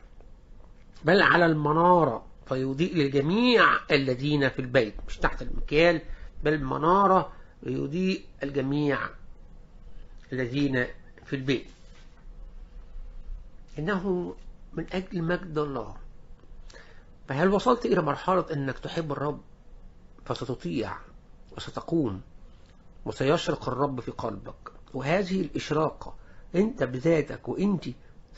بل 1.03 1.21
على 1.21 1.45
المنارة 1.45 2.30
فيضيء 2.51 2.95
للجميع 2.95 3.65
الذين 3.91 4.49
في 4.49 4.59
البيت 4.59 4.93
مش 5.07 5.17
تحت 5.17 5.41
المكيال 5.41 6.01
بل 6.43 6.63
منارة 6.63 7.33
يضيء 7.63 8.25
الجميع 8.43 8.99
الذين 10.33 10.85
في 11.25 11.35
البيت. 11.35 11.67
إنه 13.79 14.35
من 14.73 14.85
أجل 14.93 15.23
مجد 15.23 15.57
الله. 15.57 15.95
فهل 17.27 17.49
وصلت 17.49 17.85
إلى 17.85 18.01
مرحلة 18.01 18.45
أنك 18.53 18.79
تحب 18.79 19.11
الرب 19.11 19.41
فستطيع 20.25 20.95
وستقوم 21.57 22.21
وسيشرق 23.05 23.69
الرب 23.69 23.99
في 23.99 24.11
قلبك؟ 24.11 24.71
وهذه 24.93 25.41
الإشراقة 25.41 26.15
أنت 26.55 26.83
بذاتك 26.83 27.49
وأنت 27.49 27.85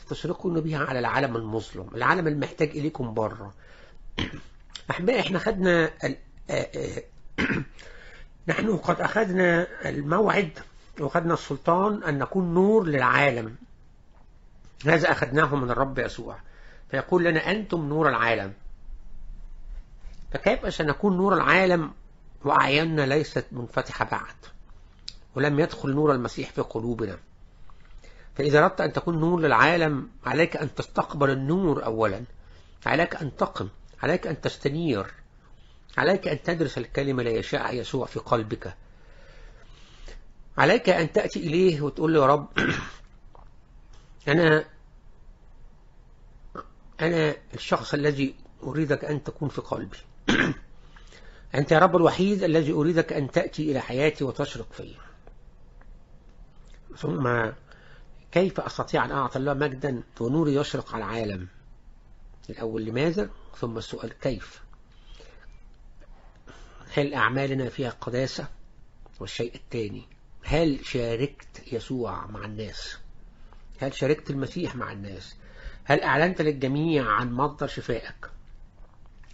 ستشرقون 0.04 0.60
بها 0.60 0.78
على 0.78 0.98
العالم 0.98 1.36
المظلم 1.36 1.88
العالم 1.94 2.28
المحتاج 2.28 2.68
إليكم 2.68 3.14
بره. 3.14 3.54
أحبائي 4.90 5.20
إحنا 5.20 5.38
خدنا 5.38 5.90
ال... 6.04 6.16
نحن 8.48 8.76
قد 8.76 9.00
أخذنا 9.00 9.66
الموعد 9.88 10.58
وخدنا 11.00 11.34
السلطان 11.34 12.02
أن 12.02 12.18
نكون 12.18 12.54
نور 12.54 12.86
للعالم. 12.86 13.56
هذا 14.86 15.12
أخذناه 15.12 15.56
من 15.56 15.70
الرب 15.70 15.98
يسوع. 15.98 16.36
فيقول 16.90 17.24
لنا 17.24 17.50
أنتم 17.50 17.88
نور 17.88 18.08
العالم. 18.08 18.52
فكيف 20.32 20.74
سنكون 20.74 21.16
نور 21.16 21.34
العالم 21.34 21.92
وأعيننا 22.44 23.06
ليست 23.06 23.46
منفتحة 23.52 24.04
بعد 24.04 24.34
ولم 25.34 25.60
يدخل 25.60 25.94
نور 25.94 26.12
المسيح 26.12 26.50
في 26.50 26.60
قلوبنا؟ 26.60 27.18
فإذا 28.36 28.64
أردت 28.64 28.80
أن 28.80 28.92
تكون 28.92 29.20
نور 29.20 29.40
للعالم 29.40 30.08
عليك 30.26 30.56
أن 30.56 30.74
تستقبل 30.74 31.30
النور 31.30 31.84
أولا. 31.84 32.24
عليك 32.86 33.16
أن 33.16 33.36
تقم. 33.36 33.68
عليك 34.04 34.26
أن 34.26 34.40
تستنير. 34.40 35.06
عليك 35.98 36.28
أن 36.28 36.42
تدرس 36.42 36.78
الكلمة 36.78 37.22
لا 37.22 37.30
يشاء 37.30 37.74
يسوع 37.74 38.06
في 38.06 38.18
قلبك. 38.18 38.76
عليك 40.58 40.88
أن 40.88 41.12
تأتي 41.12 41.38
إليه 41.40 41.80
وتقول 41.80 42.14
له 42.14 42.20
يا 42.20 42.26
رب 42.26 42.48
أنا 44.28 44.64
أنا 47.00 47.36
الشخص 47.54 47.94
الذي 47.94 48.34
أريدك 48.62 49.04
أن 49.04 49.24
تكون 49.24 49.48
في 49.48 49.60
قلبي. 49.60 49.98
أنت 51.54 51.72
يا 51.72 51.78
رب 51.78 51.96
الوحيد 51.96 52.42
الذي 52.42 52.72
أريدك 52.72 53.12
أن 53.12 53.30
تأتي 53.30 53.70
إلى 53.70 53.80
حياتي 53.80 54.24
وتشرق 54.24 54.72
فيا 54.72 55.00
ثم 56.96 57.50
كيف 58.32 58.60
أستطيع 58.60 59.04
أن 59.04 59.12
أعطي 59.12 59.38
الله 59.38 59.54
مجدا 59.54 60.02
ونوري 60.20 60.54
يشرق 60.54 60.94
على 60.94 61.04
العالم؟ 61.04 61.48
الأول 62.50 62.84
لماذا؟ 62.84 63.30
ثم 63.56 63.78
السؤال 63.78 64.18
كيف؟ 64.18 64.62
هل 66.96 67.14
أعمالنا 67.14 67.68
فيها 67.68 67.90
قداسة؟ 67.90 68.48
والشيء 69.20 69.54
الثاني 69.54 70.08
هل 70.42 70.86
شاركت 70.86 71.72
يسوع 71.72 72.26
مع 72.26 72.44
الناس؟ 72.44 72.98
هل 73.80 73.94
شاركت 73.94 74.30
المسيح 74.30 74.76
مع 74.76 74.92
الناس؟ 74.92 75.36
هل 75.84 76.00
أعلنت 76.00 76.42
للجميع 76.42 77.06
عن 77.06 77.32
مصدر 77.32 77.66
شفائك؟ 77.66 78.30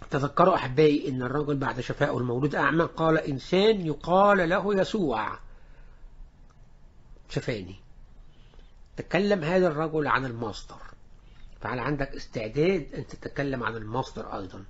تذكروا 0.09 0.55
أحبائي 0.55 1.09
أن 1.09 1.21
الرجل 1.21 1.57
بعد 1.57 1.79
شفائه 1.79 2.17
المولود 2.17 2.55
أعمى 2.55 2.83
قال 2.83 3.17
إنسان 3.17 3.85
يقال 3.85 4.49
له 4.49 4.81
يسوع. 4.81 5.39
شفاني. 7.29 7.75
تكلم 8.97 9.43
هذا 9.43 9.67
الرجل 9.67 10.07
عن 10.07 10.25
المصدر. 10.25 10.90
فهل 11.61 11.79
عندك 11.79 12.15
استعداد 12.15 12.87
أن 12.93 13.07
تتكلم 13.07 13.63
عن 13.63 13.75
المصدر 13.75 14.37
أيضا؟ 14.37 14.63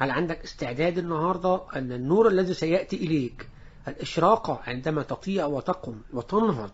هل 0.00 0.10
عندك 0.10 0.42
استعداد 0.44 0.98
النهاردة 0.98 1.62
أن 1.76 1.92
النور 1.92 2.28
الذي 2.28 2.54
سيأتي 2.54 2.96
إليك 2.96 3.48
الإشراقة 3.88 4.60
عندما 4.66 5.02
تطيع 5.02 5.46
وتقم 5.46 6.00
وتنهض 6.12 6.70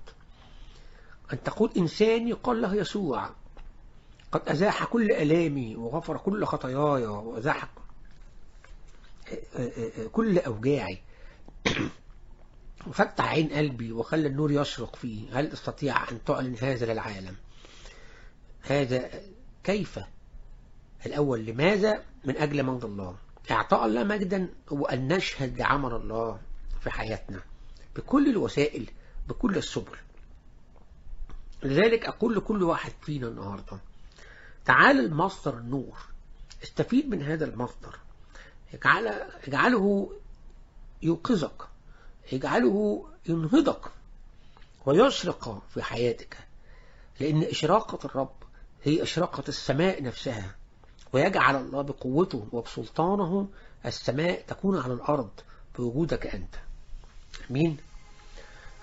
أن 1.33 1.43
تقول 1.43 1.71
إنسان 1.77 2.29
يقال 2.29 2.63
له 2.63 2.75
يسوع 2.75 3.31
قد 4.33 4.49
أزاح 4.49 4.85
كل 4.85 5.13
ألامي 5.13 5.77
وغفر 5.77 6.17
كل 6.17 6.45
خطاياي 6.45 7.07
وأزاح 7.07 7.69
كل 10.13 10.39
أوجاعي 10.39 10.99
وفتح 12.87 13.25
عين 13.25 13.49
قلبي 13.49 13.93
وخلى 13.93 14.29
النور 14.29 14.53
يشرق 14.53 14.97
فيه 14.97 15.41
هل 15.41 15.51
تستطيع 15.51 16.11
أن 16.11 16.25
تعلن 16.25 16.57
هذا 16.61 16.93
للعالم؟ 16.93 17.37
هذا 18.63 19.11
كيف؟ 19.69 19.99
الأول 21.07 21.45
لماذا 21.45 22.05
من 22.25 22.37
أجل 22.37 22.65
مجد 22.65 22.85
الله؟ 22.85 23.17
إعطاء 23.51 23.87
الله 23.87 24.05
مجدا 24.05 24.49
هو 24.69 24.87
أن 24.87 25.09
نشهد 25.09 25.59
لعمل 25.59 25.93
الله 25.95 26.41
في 26.81 26.91
حياتنا 26.91 27.43
بكل 27.97 28.29
الوسائل 28.29 28.91
بكل 29.29 29.57
السبل. 29.57 29.97
لذلك 31.63 32.05
أقول 32.05 32.37
لكل 32.37 32.63
واحد 32.63 32.93
فينا 33.03 33.29
النهاردة 33.29 33.79
تعال 34.65 35.01
المصدر 35.01 35.59
النور 35.59 35.99
استفيد 36.63 37.09
من 37.09 37.23
هذا 37.23 37.45
المصدر. 37.45 37.99
اجعله 39.47 40.13
يوقظك 41.03 41.69
اجعله 42.33 43.09
ينهضك 43.27 43.91
ويشرق 44.87 45.63
في 45.71 45.83
حياتك 45.83 46.37
لأن 47.21 47.43
إشراقة 47.43 47.99
الرب 48.05 48.38
هي 48.89 49.03
إشراقة 49.03 49.43
السماء 49.49 50.03
نفسها 50.03 50.55
ويجعل 51.13 51.57
الله 51.57 51.83
بقوته 51.83 52.47
وبسلطانه 52.53 53.49
السماء 53.87 54.43
تكون 54.49 54.79
على 54.79 54.93
الأرض 54.93 55.31
بوجودك 55.79 56.27
أنت. 56.27 56.55
آمين. 57.51 57.77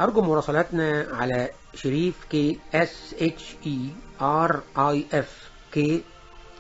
أرجو 0.02 0.22
مراسلاتنا 0.22 1.08
على 1.12 1.50
شريف 1.74 2.26
K 2.30 2.60
S 2.74 3.16
H 3.22 3.56
E 3.66 3.90
R 4.22 4.64
I 4.78 5.06
F 5.14 5.52
K 5.72 6.04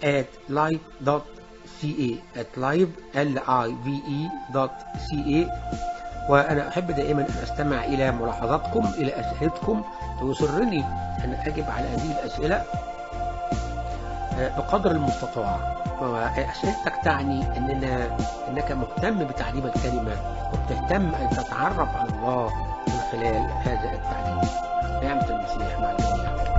at 0.01 0.31
live.ca 0.49 2.11
at 2.41 2.51
live 2.57 2.91
l 3.13 3.39
i 3.47 3.69
v 3.85 3.87
e 4.17 4.21
.ca 4.53 5.41
وأنا 6.29 6.67
أحب 6.67 6.91
دائما 6.91 7.21
أن 7.21 7.33
أستمع 7.43 7.85
إلى 7.85 8.11
ملاحظاتكم 8.11 8.85
إلى 8.97 9.11
أسئلتكم. 9.19 9.83
ويسرني 10.21 10.83
أن 11.23 11.33
أجب 11.45 11.63
على 11.63 11.87
هذه 11.87 12.11
الأسئلة 12.11 12.65
بقدر 14.37 14.91
المستطاع. 14.91 15.59
وأسئلتك 16.01 16.93
تعني 17.03 17.57
أننا 17.57 18.17
أنك 18.49 18.71
مهتم 18.71 19.23
بتعليم 19.23 19.65
الكلمة 19.65 20.15
وبتهتم 20.53 21.15
أن 21.15 21.29
تتعرف 21.29 21.95
على 21.97 22.09
الله 22.09 22.49
من 22.87 22.99
خلال 23.11 23.49
هذا 23.63 23.91
التعليم. 23.93 24.49
نعمة 25.03 25.29
المسيح 25.29 25.79
مع 25.79 25.91
الجميع. 25.91 26.54